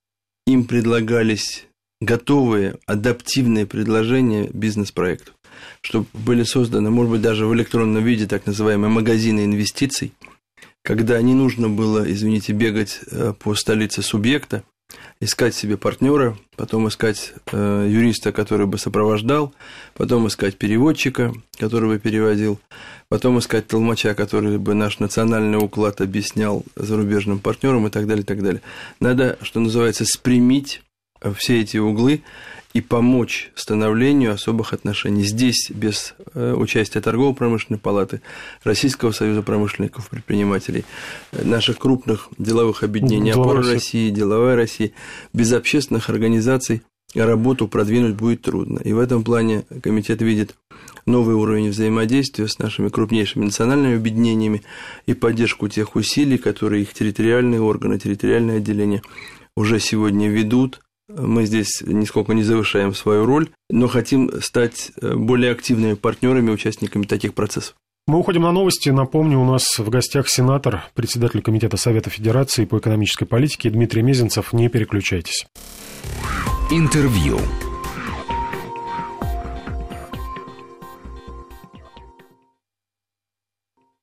им 0.47 0.65
предлагались 0.65 1.67
готовые 2.01 2.79
адаптивные 2.87 3.67
предложения 3.67 4.49
бизнес-проектов, 4.53 5.35
чтобы 5.81 6.07
были 6.13 6.45
созданы, 6.45 6.91
может 6.91 7.13
быть, 7.13 7.23
даже 7.23 7.47
в 7.47 7.55
электронном 7.55 8.05
виде 8.05 8.27
так 8.27 8.47
называемые 8.47 8.91
магазины 8.91 9.45
инвестиций, 9.45 10.13
когда 10.83 11.21
не 11.23 11.35
нужно 11.35 11.69
было, 11.69 12.11
извините, 12.11 12.53
бегать 12.53 13.01
э, 13.11 13.33
по 13.39 13.55
столице 13.55 14.03
субъекта, 14.03 14.65
искать 15.21 15.55
себе 15.55 15.77
партнера, 15.77 16.37
потом 16.57 16.89
искать 16.89 17.33
э, 17.53 17.89
юриста, 17.91 18.33
который 18.33 18.67
бы 18.67 18.79
сопровождал, 18.79 19.55
потом 19.95 20.27
искать 20.29 20.57
переводчика, 20.57 21.33
который 21.59 21.89
бы 21.89 21.99
переводил, 21.99 22.61
потом 23.09 23.39
искать 23.39 23.67
толмача, 23.67 24.15
который 24.15 24.59
бы 24.59 24.75
наш 24.75 24.99
национальный 24.99 25.59
уклад 25.59 26.01
объяснял 26.01 26.65
зарубежным 26.77 27.39
партнерам 27.39 27.87
и 27.87 27.91
так 27.91 28.07
далее, 28.07 28.23
и 28.23 28.27
так 28.27 28.43
далее. 28.43 28.61
Надо, 29.01 29.39
что 29.43 29.61
называется, 29.61 30.05
спрямить 30.05 30.83
все 31.37 31.61
эти 31.61 31.79
углы 31.79 32.23
и 32.75 32.81
помочь 32.81 33.53
становлению 33.55 34.35
особых 34.35 34.73
отношений. 34.73 35.23
Здесь 35.23 35.71
без 35.71 36.15
э, 36.35 36.53
участия 36.53 37.01
торгово-промышленной 37.01 37.79
палаты, 37.79 38.21
Российского 38.65 39.13
союза 39.13 39.43
промышленников, 39.43 40.11
предпринимателей, 40.11 40.85
э, 41.33 41.45
наших 41.45 41.79
крупных 41.79 42.29
деловых 42.37 42.83
объединений, 42.83 43.31
опора 43.31 43.63
России, 43.63 44.11
деловая 44.11 44.57
Россия, 44.57 44.91
без 45.33 45.53
общественных 45.53 46.11
организаций 46.11 46.83
работу 47.15 47.69
продвинуть 47.69 48.17
будет 48.17 48.43
трудно. 48.43 48.81
И 48.81 48.93
в 48.93 48.99
этом 48.99 49.23
плане 49.23 49.63
комитет 49.81 50.21
видит 50.21 50.57
новый 51.07 51.37
уровень 51.37 51.71
взаимодействия 51.71 52.49
с 52.49 52.59
нашими 52.59 52.89
крупнейшими 52.89 53.45
национальными 53.45 53.97
объединениями 53.97 54.63
и 55.07 55.15
поддержку 55.15 55.69
тех 55.69 55.95
усилий, 55.95 56.39
которые 56.39 56.83
их 56.83 56.93
территориальные 56.93 57.61
органы, 57.61 58.01
территориальные 58.01 58.57
отделения 58.57 59.01
уже 59.57 59.79
сегодня 59.79 60.29
ведут 60.29 60.81
мы 61.09 61.45
здесь 61.45 61.83
нисколько 61.85 62.33
не 62.33 62.43
завышаем 62.43 62.95
свою 62.95 63.27
роль, 63.27 63.51
но 63.71 63.89
хотим 63.89 64.41
стать 64.41 64.93
э, 65.01 65.15
более 65.15 65.53
активными 65.53 65.95
партнерами, 65.95 66.51
участниками 66.51 67.05
таких 67.05 67.35
процессов. 67.35 67.75
Мы 68.07 68.19
уходим 68.19 68.43
на 68.43 68.53
новости. 68.53 68.91
Напомню, 68.91 69.41
у 69.41 69.45
нас 69.45 69.79
в 69.79 69.89
гостях 69.89 70.29
сенатор, 70.29 70.85
председатель 70.95 71.41
Комитета 71.41 71.77
Совета 71.77 72.11
Федерации 72.11 72.67
по 72.67 72.79
экономической 72.79 73.25
политике 73.25 73.71
Дмитрий 73.71 74.03
Мезенцев. 74.03 74.53
Не 74.53 74.69
переключайтесь. 74.69 75.47
Интервью. 76.71 77.39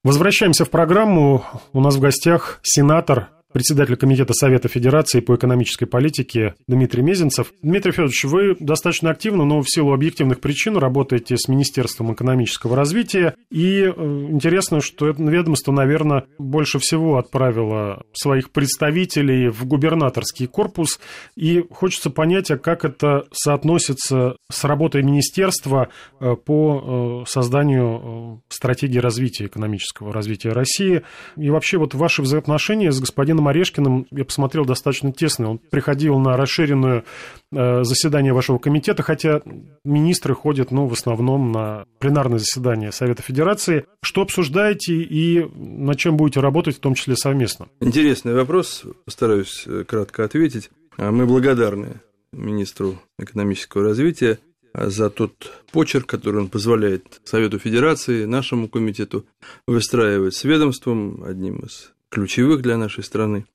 Возвращаемся 0.04 0.66
в 0.66 0.72
программу. 0.72 1.46
У 1.74 1.82
нас 1.82 1.96
в 1.96 2.00
гостях 2.00 2.60
сенатор 2.64 3.30
председатель 3.52 3.96
Комитета 3.96 4.34
Совета 4.34 4.68
Федерации 4.68 5.20
по 5.20 5.36
экономической 5.36 5.86
политике 5.86 6.56
Дмитрий 6.68 7.04
Мезенцев. 7.04 7.54
Дмитрий 7.62 7.92
Федорович, 7.92 8.24
вы 8.26 8.56
достаточно 8.60 9.12
активно, 9.12 9.46
но 9.46 9.62
в 9.62 9.70
силу 9.70 9.94
объективных 9.94 10.40
причин 10.40 10.78
работаете 10.78 11.36
с 11.38 11.48
Министерством 11.48 12.14
экономического 12.14 12.76
развития. 12.76 13.36
И 13.50 13.82
э, 13.82 13.90
интересно, 14.30 14.82
что 14.82 15.10
это 15.10 15.22
ведомство, 15.24 15.72
наверное, 15.72 16.26
больше 16.38 16.80
всего 16.80 17.18
отправило 17.18 18.04
своих 18.14 18.52
представителей 18.52 19.50
в 19.50 19.66
губернаторский 19.66 20.48
корпус. 20.48 21.00
И 21.36 21.64
хочется 21.70 22.10
понять, 22.10 22.52
а 22.52 22.58
как 22.58 22.86
это 22.86 23.26
соотносится 23.32 24.36
с 24.50 24.64
работой 24.64 25.04
министерства 25.04 25.90
э, 26.20 26.36
по 26.36 27.24
э, 27.24 27.30
созданию 27.30 28.42
стратегии 28.50 29.00
развития 29.00 29.46
экономического 29.46 30.14
развития 30.14 30.52
России. 30.52 31.02
И 31.38 31.50
вообще 31.50 31.78
вот 31.78 31.94
ваши 31.94 32.22
взаимоотношения 32.22 32.92
с 32.92 33.00
господином 33.00 33.41
Иваном 33.42 33.48
Орешкиным 33.48 34.08
я 34.12 34.26
посмотрел 34.26 34.66
достаточно 34.66 35.12
тесно. 35.12 35.52
Он 35.52 35.58
приходил 35.58 36.18
на 36.20 36.38
расширенное 36.38 37.04
э, 37.52 37.84
заседание 37.84 38.34
вашего 38.34 38.58
комитета, 38.60 39.04
хотя 39.04 39.42
министры 39.84 40.36
ходят, 40.36 40.72
ну, 40.72 40.88
в 40.88 40.94
основном 40.94 41.52
на 41.52 41.86
пленарное 42.00 42.40
заседание 42.40 42.92
Совета 42.92 43.24
Федерации. 43.24 43.86
Что 44.04 44.22
обсуждаете 44.22 44.94
и 44.94 45.46
над 45.56 45.98
чем 45.98 46.18
будете 46.18 46.40
работать, 46.40 46.78
в 46.78 46.80
том 46.80 46.94
числе 46.94 47.16
совместно? 47.16 47.68
Интересный 47.80 48.34
вопрос, 48.34 48.84
постараюсь 49.06 49.64
э, 49.66 49.84
кратко 49.88 50.24
ответить. 50.24 50.70
А 50.98 51.12
мы 51.12 51.26
благодарны 51.26 52.02
министру 52.32 53.02
экономического 53.18 53.84
развития 53.84 54.40
за 54.74 55.10
тот 55.10 55.52
почерк, 55.72 56.06
который 56.06 56.42
он 56.42 56.48
позволяет 56.48 57.20
Совету 57.26 57.60
Федерации, 57.60 58.26
нашему 58.26 58.70
комитету 58.70 59.26
выстраивать 59.68 60.36
с 60.36 60.44
ведомством, 60.44 61.24
одним 61.26 61.60
из 61.60 61.92
ключевых 62.12 62.62
для 62.62 62.78
нашей 62.78 63.04
страны. 63.04 63.46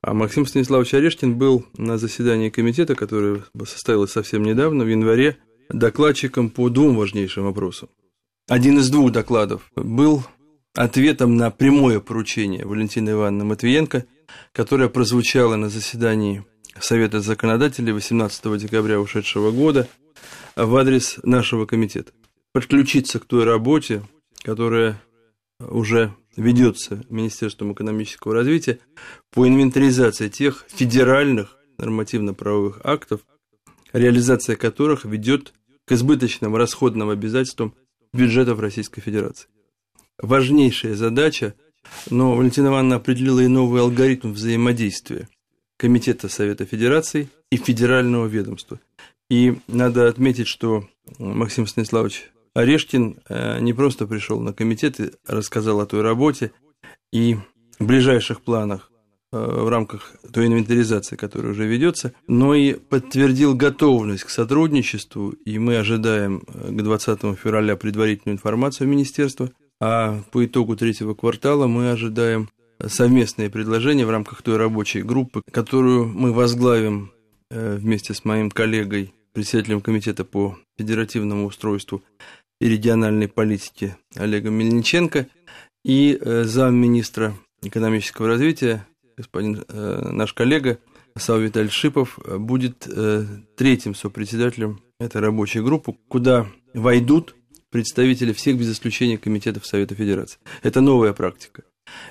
А 0.00 0.14
Максим 0.14 0.46
Станиславович 0.46 0.94
Орешкин 0.94 1.36
был 1.36 1.64
на 1.76 1.98
заседании 1.98 2.50
комитета, 2.50 2.96
которое 2.96 3.44
состоялось 3.64 4.10
совсем 4.10 4.42
недавно, 4.42 4.82
в 4.82 4.88
январе, 4.88 5.36
докладчиком 5.68 6.50
по 6.50 6.68
двум 6.70 6.96
важнейшим 6.96 7.44
вопросам. 7.44 7.88
Один 8.48 8.78
из 8.78 8.90
двух 8.90 9.12
докладов 9.12 9.70
был 9.76 10.24
ответом 10.74 11.36
на 11.36 11.50
прямое 11.50 12.00
поручение 12.00 12.66
Валентины 12.66 13.10
Ивановны 13.10 13.44
Матвиенко, 13.44 14.06
которое 14.52 14.88
прозвучало 14.88 15.56
на 15.56 15.68
заседании 15.68 16.44
Совета 16.80 17.20
законодателей 17.20 17.92
18 17.92 18.58
декабря 18.58 18.98
ушедшего 18.98 19.50
года 19.50 19.88
в 20.56 20.74
адрес 20.74 21.18
нашего 21.22 21.66
комитета. 21.66 22.12
Подключиться 22.52 23.20
к 23.20 23.26
той 23.26 23.44
работе, 23.44 24.02
которая 24.42 25.00
уже 25.60 26.14
ведется 26.36 27.04
Министерством 27.08 27.72
экономического 27.72 28.34
развития 28.34 28.78
по 29.30 29.46
инвентаризации 29.46 30.28
тех 30.28 30.64
федеральных 30.68 31.58
нормативно-правовых 31.78 32.80
актов, 32.84 33.20
реализация 33.92 34.56
которых 34.56 35.04
ведет 35.04 35.52
к 35.84 35.92
избыточным 35.92 36.56
расходным 36.56 37.10
обязательствам 37.10 37.74
бюджетов 38.12 38.60
Российской 38.60 39.00
Федерации. 39.00 39.48
Важнейшая 40.18 40.94
задача, 40.94 41.54
но 42.10 42.34
Валентина 42.34 42.68
Ивановна 42.68 42.96
определила 42.96 43.40
и 43.40 43.48
новый 43.48 43.80
алгоритм 43.80 44.32
взаимодействия 44.32 45.28
Комитета 45.76 46.28
Совета 46.28 46.64
Федерации 46.64 47.28
и 47.50 47.56
федерального 47.56 48.26
ведомства. 48.26 48.78
И 49.28 49.58
надо 49.66 50.08
отметить, 50.08 50.46
что 50.46 50.88
Максим 51.18 51.66
Станиславович 51.66 52.30
Орешкин 52.54 53.20
э, 53.28 53.60
не 53.60 53.72
просто 53.72 54.06
пришел 54.06 54.40
на 54.40 54.52
комитет 54.52 55.00
и 55.00 55.10
рассказал 55.26 55.80
о 55.80 55.86
той 55.86 56.02
работе 56.02 56.52
и 57.12 57.36
ближайших 57.78 58.42
планах 58.42 58.90
э, 59.32 59.38
в 59.38 59.68
рамках 59.68 60.12
той 60.32 60.46
инвентаризации, 60.46 61.16
которая 61.16 61.52
уже 61.52 61.66
ведется, 61.66 62.12
но 62.26 62.54
и 62.54 62.74
подтвердил 62.74 63.54
готовность 63.54 64.24
к 64.24 64.30
сотрудничеству, 64.30 65.30
и 65.30 65.58
мы 65.58 65.78
ожидаем 65.78 66.42
э, 66.46 66.72
к 66.72 66.82
20 66.82 67.20
февраля 67.38 67.76
предварительную 67.76 68.36
информацию 68.36 68.86
Министерства, 68.86 69.50
а 69.80 70.20
по 70.30 70.44
итогу 70.44 70.76
третьего 70.76 71.14
квартала 71.14 71.66
мы 71.66 71.90
ожидаем 71.90 72.50
совместные 72.86 73.48
предложения 73.48 74.04
в 74.04 74.10
рамках 74.10 74.42
той 74.42 74.56
рабочей 74.56 75.02
группы, 75.02 75.40
которую 75.50 76.06
мы 76.06 76.32
возглавим 76.32 77.12
вместе 77.50 78.14
с 78.14 78.24
моим 78.24 78.50
коллегой, 78.50 79.12
председателем 79.32 79.80
комитета 79.80 80.24
по 80.24 80.58
федеративному 80.78 81.46
устройству 81.46 82.02
и 82.62 82.68
региональной 82.68 83.26
политики 83.26 83.96
Олегом 84.14 84.54
Мельниченко 84.54 85.26
и 85.84 86.16
э, 86.20 86.44
замминистра 86.44 87.34
экономического 87.60 88.28
развития, 88.28 88.86
господин 89.16 89.64
э, 89.66 90.10
наш 90.12 90.32
коллега 90.32 90.78
Сау 91.16 91.40
Виталий 91.40 91.70
Шипов, 91.70 92.20
будет 92.24 92.86
э, 92.86 93.26
третьим 93.56 93.96
сопредседателем 93.96 94.80
этой 95.00 95.20
рабочей 95.20 95.60
группы, 95.60 95.96
куда 96.06 96.46
войдут 96.72 97.34
представители 97.70 98.32
всех 98.32 98.56
без 98.58 98.72
исключения 98.72 99.18
комитетов 99.18 99.66
Совета 99.66 99.96
Федерации. 99.96 100.38
Это 100.62 100.80
новая 100.80 101.14
практика. 101.14 101.64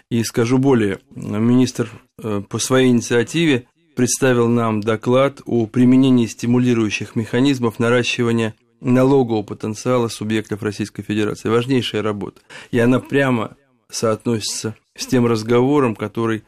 И 0.09 0.21
скажу 0.25 0.57
более, 0.57 0.99
министр 1.15 1.89
по 2.17 2.59
своей 2.59 2.89
инициативе 2.89 3.67
представил 3.95 4.49
нам 4.49 4.81
доклад 4.81 5.41
о 5.45 5.65
применении 5.65 6.25
стимулирующих 6.25 7.15
механизмов 7.15 7.79
наращивания 7.79 8.53
налогового 8.81 9.43
потенциала 9.43 10.07
субъектов 10.07 10.63
Российской 10.63 11.03
Федерации. 11.03 11.49
Важнейшая 11.49 12.01
работа. 12.01 12.41
И 12.71 12.79
она 12.79 12.99
прямо 12.99 13.55
соотносится 13.89 14.75
с 14.95 15.05
тем 15.05 15.25
разговором, 15.25 15.95
который 15.95 16.43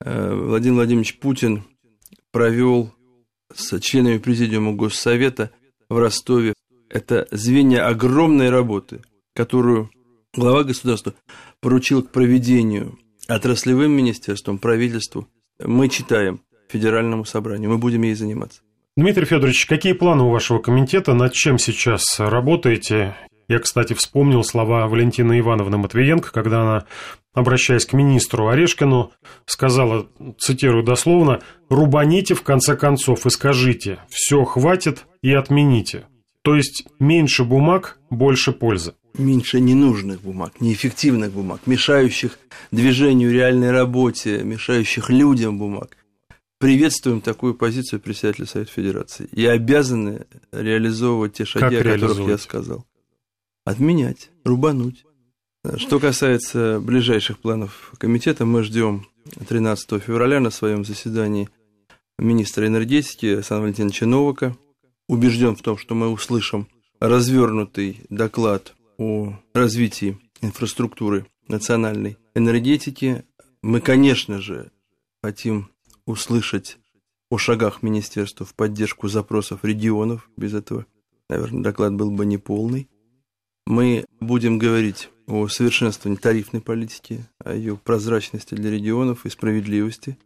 э, 0.00 0.34
Владимир 0.34 0.76
Владимирович 0.76 1.18
Путин 1.18 1.64
провел 2.30 2.92
с 3.54 3.78
членами 3.80 4.18
Президиума 4.18 4.72
Госсовета 4.72 5.50
в 5.88 5.98
Ростове. 5.98 6.54
Это 6.88 7.26
звенья 7.30 7.86
огромной 7.88 8.50
работы, 8.50 9.02
которую 9.34 9.90
глава 10.34 10.64
государства 10.64 11.14
поручил 11.60 12.02
к 12.02 12.10
проведению 12.10 12.98
отраслевым 13.28 13.92
министерством, 13.92 14.58
правительству. 14.58 15.28
Мы 15.58 15.88
читаем 15.88 16.40
Федеральному 16.68 17.24
собранию, 17.24 17.70
мы 17.70 17.78
будем 17.78 18.02
ей 18.02 18.14
заниматься. 18.14 18.62
Дмитрий 18.94 19.24
Федорович, 19.24 19.64
какие 19.64 19.94
планы 19.94 20.24
у 20.24 20.28
вашего 20.28 20.58
комитета, 20.58 21.14
над 21.14 21.32
чем 21.32 21.58
сейчас 21.58 22.04
работаете? 22.18 23.16
Я, 23.48 23.58
кстати, 23.58 23.94
вспомнил 23.94 24.44
слова 24.44 24.86
Валентины 24.86 25.40
Ивановны 25.40 25.78
Матвиенко, 25.78 26.30
когда 26.30 26.60
она, 26.60 26.84
обращаясь 27.32 27.86
к 27.86 27.94
министру 27.94 28.48
Орешкину, 28.48 29.12
сказала, 29.46 30.06
цитирую 30.38 30.84
дословно, 30.84 31.40
«рубаните 31.70 32.34
в 32.34 32.42
конце 32.42 32.76
концов 32.76 33.24
и 33.24 33.30
скажите, 33.30 33.98
все 34.10 34.44
хватит 34.44 35.06
и 35.22 35.32
отмените». 35.32 36.04
То 36.42 36.54
есть 36.54 36.84
меньше 36.98 37.44
бумаг, 37.44 37.98
больше 38.10 38.52
пользы. 38.52 38.92
Меньше 39.16 39.60
ненужных 39.60 40.20
бумаг, 40.20 40.60
неэффективных 40.60 41.32
бумаг, 41.32 41.62
мешающих 41.64 42.38
движению 42.70 43.32
реальной 43.32 43.70
работе, 43.70 44.42
мешающих 44.42 45.08
людям 45.08 45.56
бумаг 45.56 45.96
приветствуем 46.62 47.20
такую 47.20 47.56
позицию 47.56 47.98
председателя 47.98 48.46
Совета 48.46 48.70
Федерации 48.70 49.28
и 49.32 49.44
обязаны 49.46 50.26
реализовывать 50.52 51.32
те 51.32 51.44
шаги, 51.44 51.76
как 51.76 51.86
о 51.86 51.98
которых 51.98 52.28
я 52.28 52.38
сказал. 52.38 52.86
Отменять, 53.64 54.30
рубануть. 54.44 55.04
Что 55.74 55.98
касается 55.98 56.78
ближайших 56.78 57.40
планов 57.40 57.92
комитета, 57.98 58.46
мы 58.46 58.62
ждем 58.62 59.08
13 59.48 60.00
февраля 60.00 60.38
на 60.38 60.50
своем 60.50 60.84
заседании 60.84 61.48
министра 62.16 62.64
энергетики 62.68 63.26
Александра 63.26 63.62
Валентиновича 63.62 64.06
Новака. 64.06 64.56
Убежден 65.08 65.56
в 65.56 65.62
том, 65.62 65.76
что 65.76 65.96
мы 65.96 66.10
услышим 66.10 66.68
развернутый 67.00 68.02
доклад 68.08 68.76
о 68.98 69.36
развитии 69.52 70.16
инфраструктуры 70.40 71.26
национальной 71.48 72.18
энергетики. 72.36 73.24
Мы, 73.62 73.80
конечно 73.80 74.40
же, 74.40 74.70
хотим 75.24 75.71
услышать 76.06 76.78
о 77.30 77.38
шагах 77.38 77.82
министерства 77.82 78.44
в 78.44 78.54
поддержку 78.54 79.08
запросов 79.08 79.64
регионов. 79.64 80.28
Без 80.36 80.52
этого, 80.52 80.86
наверное, 81.28 81.62
доклад 81.62 81.94
был 81.94 82.10
бы 82.10 82.26
неполный. 82.26 82.88
Мы 83.66 84.04
будем 84.20 84.58
говорить 84.58 85.08
о 85.26 85.48
совершенствовании 85.48 86.18
тарифной 86.18 86.60
политики, 86.60 87.24
о 87.38 87.54
ее 87.54 87.76
прозрачности 87.76 88.54
для 88.54 88.70
регионов 88.70 89.24
и 89.24 89.30
справедливости. 89.30 90.18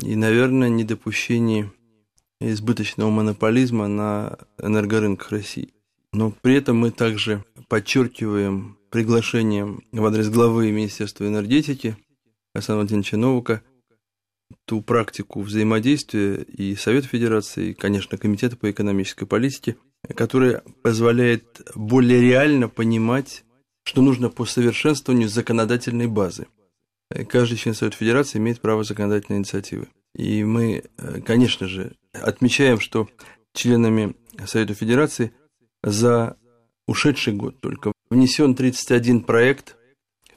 И, 0.00 0.16
наверное, 0.16 0.68
недопущении 0.68 1.70
избыточного 2.40 3.10
монополизма 3.10 3.86
на 3.86 4.38
энергорынках 4.58 5.30
России. 5.30 5.74
Но 6.12 6.30
при 6.30 6.54
этом 6.54 6.78
мы 6.78 6.90
также 6.90 7.44
подчеркиваем 7.68 8.78
приглашением 8.90 9.82
в 9.92 10.04
адрес 10.04 10.30
главы 10.30 10.70
Министерства 10.70 11.26
энергетики 11.26 11.96
Александра 12.54 12.80
Владимировича 12.80 13.16
Новака– 13.16 13.62
ту 14.66 14.82
практику 14.82 15.42
взаимодействия 15.42 16.42
и 16.42 16.76
Совета 16.76 17.08
Федерации, 17.08 17.70
и, 17.70 17.74
конечно, 17.74 18.18
Комитета 18.18 18.56
по 18.56 18.70
экономической 18.70 19.26
политике, 19.26 19.76
которая 20.14 20.62
позволяет 20.82 21.62
более 21.74 22.20
реально 22.20 22.68
понимать, 22.68 23.44
что 23.84 24.02
нужно 24.02 24.30
по 24.30 24.44
совершенствованию 24.44 25.28
законодательной 25.28 26.06
базы. 26.06 26.46
Каждый 27.28 27.56
член 27.56 27.74
Совета 27.74 27.96
Федерации 27.96 28.38
имеет 28.38 28.60
право 28.60 28.84
законодательной 28.84 29.38
инициативы. 29.38 29.88
И 30.14 30.44
мы, 30.44 30.84
конечно 31.26 31.66
же, 31.66 31.96
отмечаем, 32.12 32.80
что 32.80 33.08
членами 33.52 34.14
Совета 34.46 34.74
Федерации 34.74 35.32
за 35.82 36.36
ушедший 36.86 37.34
год 37.34 37.60
только 37.60 37.92
внесен 38.10 38.54
31 38.54 39.22
проект 39.22 39.76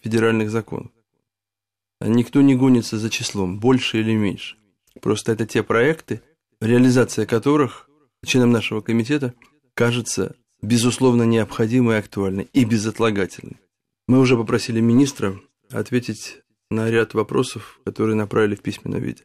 федеральных 0.02 0.50
законов. 0.50 0.92
Никто 2.00 2.42
не 2.42 2.56
гонится 2.56 2.98
за 2.98 3.10
числом, 3.10 3.60
больше 3.60 4.00
или 4.00 4.14
меньше. 4.14 4.58
Просто 5.02 5.32
это 5.32 5.46
те 5.46 5.64
проекты, 5.64 6.22
реализация 6.62 7.26
которых 7.26 7.90
членам 8.26 8.52
нашего 8.52 8.82
комитета 8.82 9.34
кажется 9.74 10.36
безусловно 10.62 11.24
необходимой 11.24 11.96
и 11.96 12.00
актуальной 12.00 12.50
и 12.54 12.66
безотлагательной. 12.66 13.58
Мы 14.08 14.20
уже 14.20 14.38
попросили 14.38 14.80
министра 14.80 15.40
ответить 15.72 16.42
на 16.70 16.90
ряд 16.90 17.14
вопросов, 17.14 17.80
которые 17.84 18.16
направили 18.16 18.56
в 18.56 18.62
письменном 18.62 19.02
виде. 19.02 19.24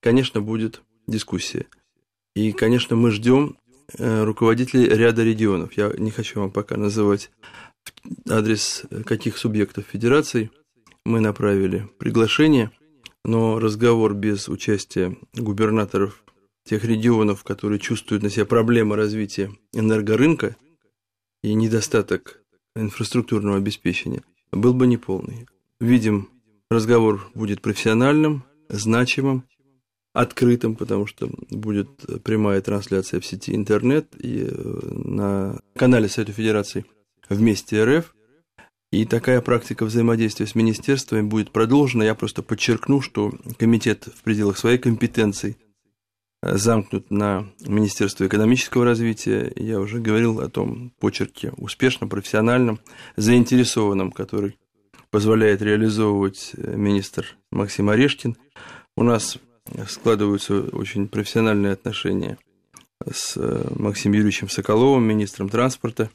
Конечно, 0.00 0.40
будет 0.40 0.82
дискуссия. 1.06 1.66
И, 2.34 2.52
конечно, 2.52 2.96
мы 2.96 3.10
ждем 3.10 3.56
э, 3.98 4.24
руководителей 4.24 4.88
ряда 4.88 5.22
регионов. 5.22 5.74
Я 5.74 5.92
не 5.96 6.10
хочу 6.10 6.40
вам 6.40 6.50
пока 6.50 6.76
называть 6.76 7.30
адрес 8.28 8.84
каких 9.04 9.36
субъектов 9.36 9.84
федерации– 9.86 10.50
мы 11.06 11.20
направили 11.20 11.88
приглашение, 11.98 12.72
но 13.24 13.58
разговор 13.58 14.14
без 14.14 14.48
участия 14.48 15.16
губернаторов 15.34 16.24
тех 16.64 16.84
регионов, 16.84 17.44
которые 17.44 17.78
чувствуют 17.78 18.24
на 18.24 18.30
себе 18.30 18.44
проблемы 18.44 18.96
развития 18.96 19.52
энергорынка 19.72 20.56
и 21.42 21.54
недостаток 21.54 22.42
инфраструктурного 22.74 23.56
обеспечения, 23.56 24.22
был 24.50 24.74
бы 24.74 24.86
неполный. 24.86 25.46
Видим, 25.78 26.28
разговор 26.70 27.30
будет 27.34 27.62
профессиональным, 27.62 28.44
значимым, 28.68 29.44
открытым, 30.12 30.74
потому 30.74 31.06
что 31.06 31.30
будет 31.50 31.88
прямая 32.24 32.60
трансляция 32.62 33.20
в 33.20 33.26
сети 33.26 33.54
интернет 33.54 34.08
и 34.18 34.48
э, 34.48 34.88
на 34.90 35.60
канале 35.76 36.08
Совета 36.08 36.32
Федерации 36.32 36.84
вместе 37.28 37.84
РФ. 37.84 38.15
И 38.96 39.04
такая 39.04 39.42
практика 39.42 39.84
взаимодействия 39.84 40.46
с 40.46 40.54
министерствами 40.54 41.20
будет 41.20 41.50
продолжена. 41.50 42.02
Я 42.02 42.14
просто 42.14 42.42
подчеркну, 42.42 43.02
что 43.02 43.30
комитет 43.58 44.04
в 44.04 44.22
пределах 44.22 44.56
своей 44.56 44.78
компетенции 44.78 45.58
э, 46.42 46.56
замкнут 46.56 47.10
на 47.10 47.46
Министерство 47.60 48.26
экономического 48.26 48.86
развития. 48.86 49.52
Я 49.54 49.80
уже 49.80 50.00
говорил 50.00 50.40
о 50.40 50.48
том 50.48 50.94
почерке 50.98 51.52
успешном, 51.58 52.08
профессиональном, 52.08 52.80
заинтересованном, 53.16 54.12
который 54.12 54.56
позволяет 55.10 55.60
реализовывать 55.60 56.52
э, 56.56 56.74
министр 56.74 57.36
Максим 57.52 57.90
Орешкин. 57.90 58.38
У 58.96 59.02
нас 59.02 59.36
складываются 59.90 60.62
очень 60.72 61.08
профессиональные 61.08 61.74
отношения 61.74 62.38
с 63.06 63.36
э, 63.36 63.68
Максимом 63.74 64.14
Юрьевичем 64.14 64.48
Соколовым, 64.48 65.04
министром 65.04 65.50
транспорта. 65.50 66.08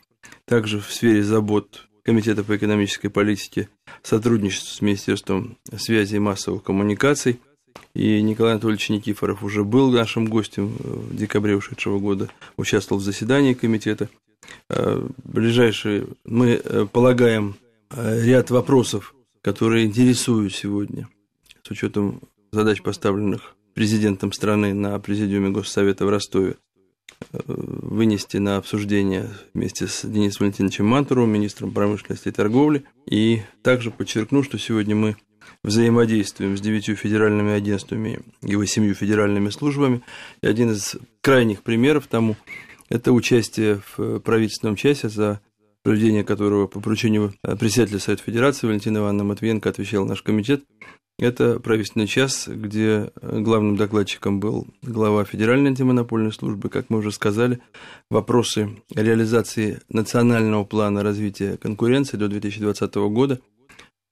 Также 0.45 0.79
в 0.79 0.91
сфере 0.91 1.21
забот 1.21 1.87
Комитета 2.03 2.43
по 2.43 2.57
экономической 2.57 3.09
политике, 3.09 3.69
сотрудничество 4.01 4.75
с 4.75 4.81
Министерством 4.81 5.57
связи 5.77 6.15
и 6.15 6.19
массовых 6.19 6.63
коммуникаций. 6.63 7.39
И 7.93 8.21
Николай 8.21 8.53
Анатольевич 8.53 8.89
Никифоров 8.89 9.43
уже 9.43 9.63
был 9.63 9.91
нашим 9.91 10.25
гостем 10.25 10.75
в 10.79 11.15
декабре 11.15 11.55
ушедшего 11.55 11.99
года, 11.99 12.29
участвовал 12.57 13.01
в 13.01 13.03
заседании 13.03 13.53
комитета. 13.53 14.09
Э, 14.69 15.07
ближайшие, 15.23 16.07
мы 16.25 16.61
э, 16.63 16.87
полагаем, 16.91 17.55
э, 17.91 18.23
ряд 18.23 18.49
вопросов, 18.49 19.13
которые 19.41 19.85
интересуют 19.85 20.53
сегодня, 20.53 21.07
с 21.63 21.71
учетом 21.71 22.21
задач, 22.51 22.81
поставленных 22.81 23.55
президентом 23.73 24.31
страны 24.33 24.73
на 24.73 24.99
президиуме 24.99 25.49
Госсовета 25.49 26.05
в 26.05 26.09
Ростове, 26.09 26.55
вынести 27.31 28.37
на 28.37 28.57
обсуждение 28.57 29.29
вместе 29.53 29.87
с 29.87 30.03
Денисом 30.03 30.45
Валентиновичем 30.45 30.85
Мантуровым, 30.85 31.31
министром 31.31 31.71
промышленности 31.71 32.29
и 32.29 32.31
торговли. 32.31 32.83
И 33.05 33.41
также 33.63 33.91
подчеркну, 33.91 34.43
что 34.43 34.57
сегодня 34.57 34.95
мы 34.95 35.15
взаимодействуем 35.63 36.57
с 36.57 36.61
девятью 36.61 36.95
федеральными 36.95 37.51
агентствами 37.51 38.19
и 38.41 38.55
восемью 38.55 38.95
федеральными 38.95 39.49
службами. 39.49 40.01
И 40.41 40.47
один 40.47 40.71
из 40.71 40.95
крайних 41.21 41.63
примеров 41.63 42.07
тому– 42.07 42.35
это 42.89 43.13
участие 43.13 43.81
в 43.95 44.19
правительственном 44.19 44.75
часе, 44.75 45.09
за 45.09 45.39
проведение 45.83 46.23
которого 46.23 46.67
по 46.67 46.79
поручению 46.79 47.33
председателя 47.59 47.99
Совета 47.99 48.23
Федерации 48.23 48.67
Валентина 48.67 48.99
Ивановна 48.99 49.23
Матвиенко 49.23 49.69
отвечал 49.69 50.05
наш 50.05 50.21
комитет. 50.21 50.63
Это 51.19 51.59
правительственный 51.59 52.07
час, 52.07 52.47
где 52.47 53.11
э, 53.21 53.39
главным 53.39 53.75
докладчиком 53.75 54.39
был 54.39 54.67
глава 54.81 55.23
Федеральной 55.23 55.69
антимонопольной 55.69 56.31
службы, 56.31 56.69
как 56.69 56.89
мы 56.89 56.97
уже 56.97 57.11
сказали. 57.11 57.59
Вопросы 58.09 58.81
реализации 58.95 59.81
национального 59.89 60.63
плана 60.63 61.03
развития 61.03 61.57
конкуренции 61.57 62.17
до 62.17 62.27
2020 62.27 62.95
года 62.95 63.39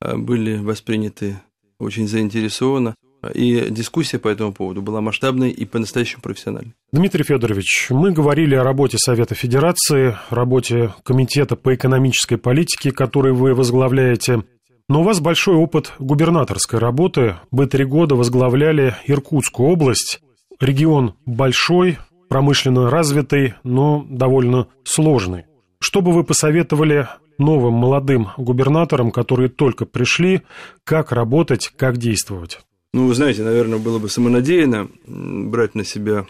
э, 0.02 0.16
были 0.18 0.58
восприняты 0.58 1.40
очень 1.80 2.08
заинтересованно. 2.08 2.96
И 3.34 3.68
дискуссия 3.70 4.18
по 4.18 4.30
этому 4.30 4.54
поводу 4.54 4.82
была 4.82 5.02
масштабной 5.02 5.50
и 5.50 5.66
по-настоящему 5.66 6.22
профессиональной. 6.22 6.74
Дмитрий 6.94 7.24
Федорович, 7.24 7.88
мы 7.90 8.12
говорили 8.12 8.56
о 8.56 8.64
работе 8.64 8.98
Совета 8.98 9.36
Федерации, 9.36 10.16
работе 10.30 10.94
Комитета 11.04 11.58
по 11.58 11.76
экономической 11.76 12.38
политике, 12.38 12.92
который 12.92 13.34
вы 13.34 13.54
возглавляете. 13.54 14.44
Но 14.90 15.02
у 15.02 15.04
вас 15.04 15.20
большой 15.20 15.56
опыт 15.56 15.94
губернаторской 16.00 16.80
работы. 16.80 17.36
Вы 17.52 17.68
три 17.68 17.86
года 17.86 18.16
возглавляли 18.16 18.96
Иркутскую 19.06 19.70
область. 19.70 20.20
Регион 20.60 21.14
большой, 21.28 22.00
промышленно 22.28 22.90
развитый, 22.90 23.54
но 23.64 24.04
довольно 24.10 24.68
сложный. 24.84 25.46
Что 25.80 26.02
бы 26.02 26.12
вы 26.12 26.24
посоветовали 26.24 27.08
новым 27.38 27.76
молодым 27.76 28.30
губернаторам, 28.36 29.12
которые 29.12 29.50
только 29.50 29.86
пришли, 29.86 30.42
как 30.84 31.12
работать, 31.12 31.72
как 31.78 31.98
действовать? 31.98 32.60
Ну, 32.92 33.06
вы 33.06 33.14
знаете, 33.14 33.44
наверное, 33.44 33.78
было 33.78 34.00
бы 34.00 34.10
самонадеянно 34.10 34.90
брать 35.06 35.76
на 35.76 35.86
себя 35.86 36.26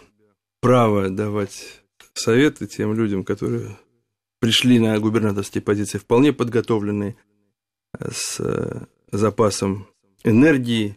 право 0.60 1.08
давать 1.08 1.80
советы 2.12 2.66
тем 2.66 2.92
людям, 2.92 3.24
которые 3.24 3.78
пришли 4.38 4.78
на 4.78 4.98
губернаторские 4.98 5.62
позиции 5.62 5.96
вполне 5.96 6.34
подготовленные, 6.34 7.16
с 8.10 8.40
э, 8.40 8.86
запасом 9.12 9.86
энергии 10.24 10.96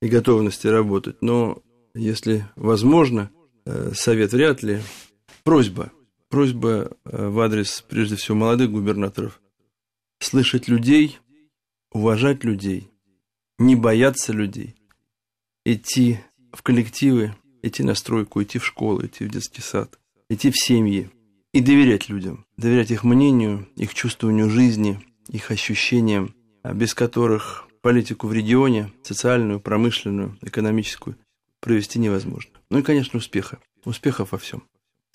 и 0.00 0.08
готовности 0.08 0.66
работать. 0.66 1.22
Но 1.22 1.62
если 1.94 2.46
возможно, 2.56 3.30
э, 3.64 3.92
совет 3.94 4.32
вряд 4.32 4.62
ли. 4.62 4.80
Просьба. 5.42 5.92
Просьба 6.28 6.96
э, 7.04 7.28
в 7.28 7.38
адрес, 7.40 7.84
прежде 7.88 8.16
всего, 8.16 8.36
молодых 8.36 8.70
губернаторов. 8.70 9.40
Слышать 10.20 10.68
людей, 10.68 11.18
уважать 11.92 12.44
людей, 12.44 12.90
не 13.58 13.76
бояться 13.76 14.32
людей, 14.32 14.74
идти 15.64 16.20
в 16.52 16.62
коллективы, 16.62 17.34
идти 17.62 17.82
на 17.82 17.94
стройку, 17.94 18.42
идти 18.42 18.58
в 18.58 18.64
школу, 18.64 19.04
идти 19.04 19.24
в 19.24 19.30
детский 19.30 19.60
сад, 19.60 19.98
идти 20.28 20.50
в 20.50 20.56
семьи 20.56 21.10
и 21.52 21.60
доверять 21.60 22.08
людям, 22.08 22.46
доверять 22.56 22.90
их 22.90 23.04
мнению, 23.04 23.68
их 23.76 23.94
чувствованию 23.94 24.50
жизни, 24.50 25.00
их 25.28 25.50
ощущениям, 25.50 26.34
без 26.64 26.94
которых 26.94 27.66
политику 27.82 28.26
в 28.26 28.32
регионе, 28.32 28.90
социальную, 29.02 29.60
промышленную, 29.60 30.38
экономическую, 30.42 31.16
провести 31.60 31.98
невозможно. 31.98 32.52
Ну 32.70 32.78
и, 32.78 32.82
конечно, 32.82 33.18
успеха. 33.18 33.58
Успехов 33.84 34.32
во 34.32 34.38
всем. 34.38 34.64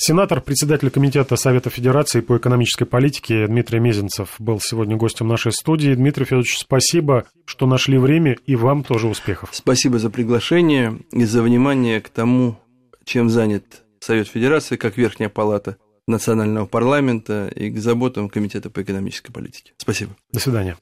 Сенатор, 0.01 0.39
председатель 0.39 0.89
Комитета 0.91 1.35
Совета 1.35 1.69
Федерации 1.69 2.21
по 2.21 2.37
экономической 2.37 2.85
политике 2.85 3.47
Дмитрий 3.47 3.79
Мезенцев 3.79 4.35
был 4.39 4.61
сегодня 4.61 4.95
гостем 4.95 5.27
нашей 5.27 5.51
студии. 5.51 5.93
Дмитрий 5.93 6.23
Федорович, 6.23 6.57
спасибо, 6.57 7.25
что 7.43 7.65
нашли 7.65 7.97
время, 7.97 8.37
и 8.45 8.55
вам 8.55 8.83
тоже 8.85 9.07
успехов. 9.07 9.49
Спасибо 9.51 9.99
за 9.99 10.09
приглашение 10.09 10.99
и 11.11 11.25
за 11.25 11.41
внимание 11.43 11.99
к 11.99 12.07
тому, 12.07 12.57
чем 13.03 13.29
занят 13.29 13.83
Совет 13.99 14.29
Федерации, 14.29 14.77
как 14.77 14.95
Верхняя 14.95 15.29
Палата 15.29 15.75
Национального 16.09 16.65
парламента 16.65 17.49
и 17.55 17.69
к 17.69 17.77
заботам 17.77 18.29
Комитета 18.29 18.69
по 18.69 18.81
экономической 18.81 19.31
политике. 19.31 19.73
Спасибо. 19.77 20.11
До 20.31 20.39
свидания. 20.39 20.77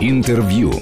Интервью. 0.00 0.72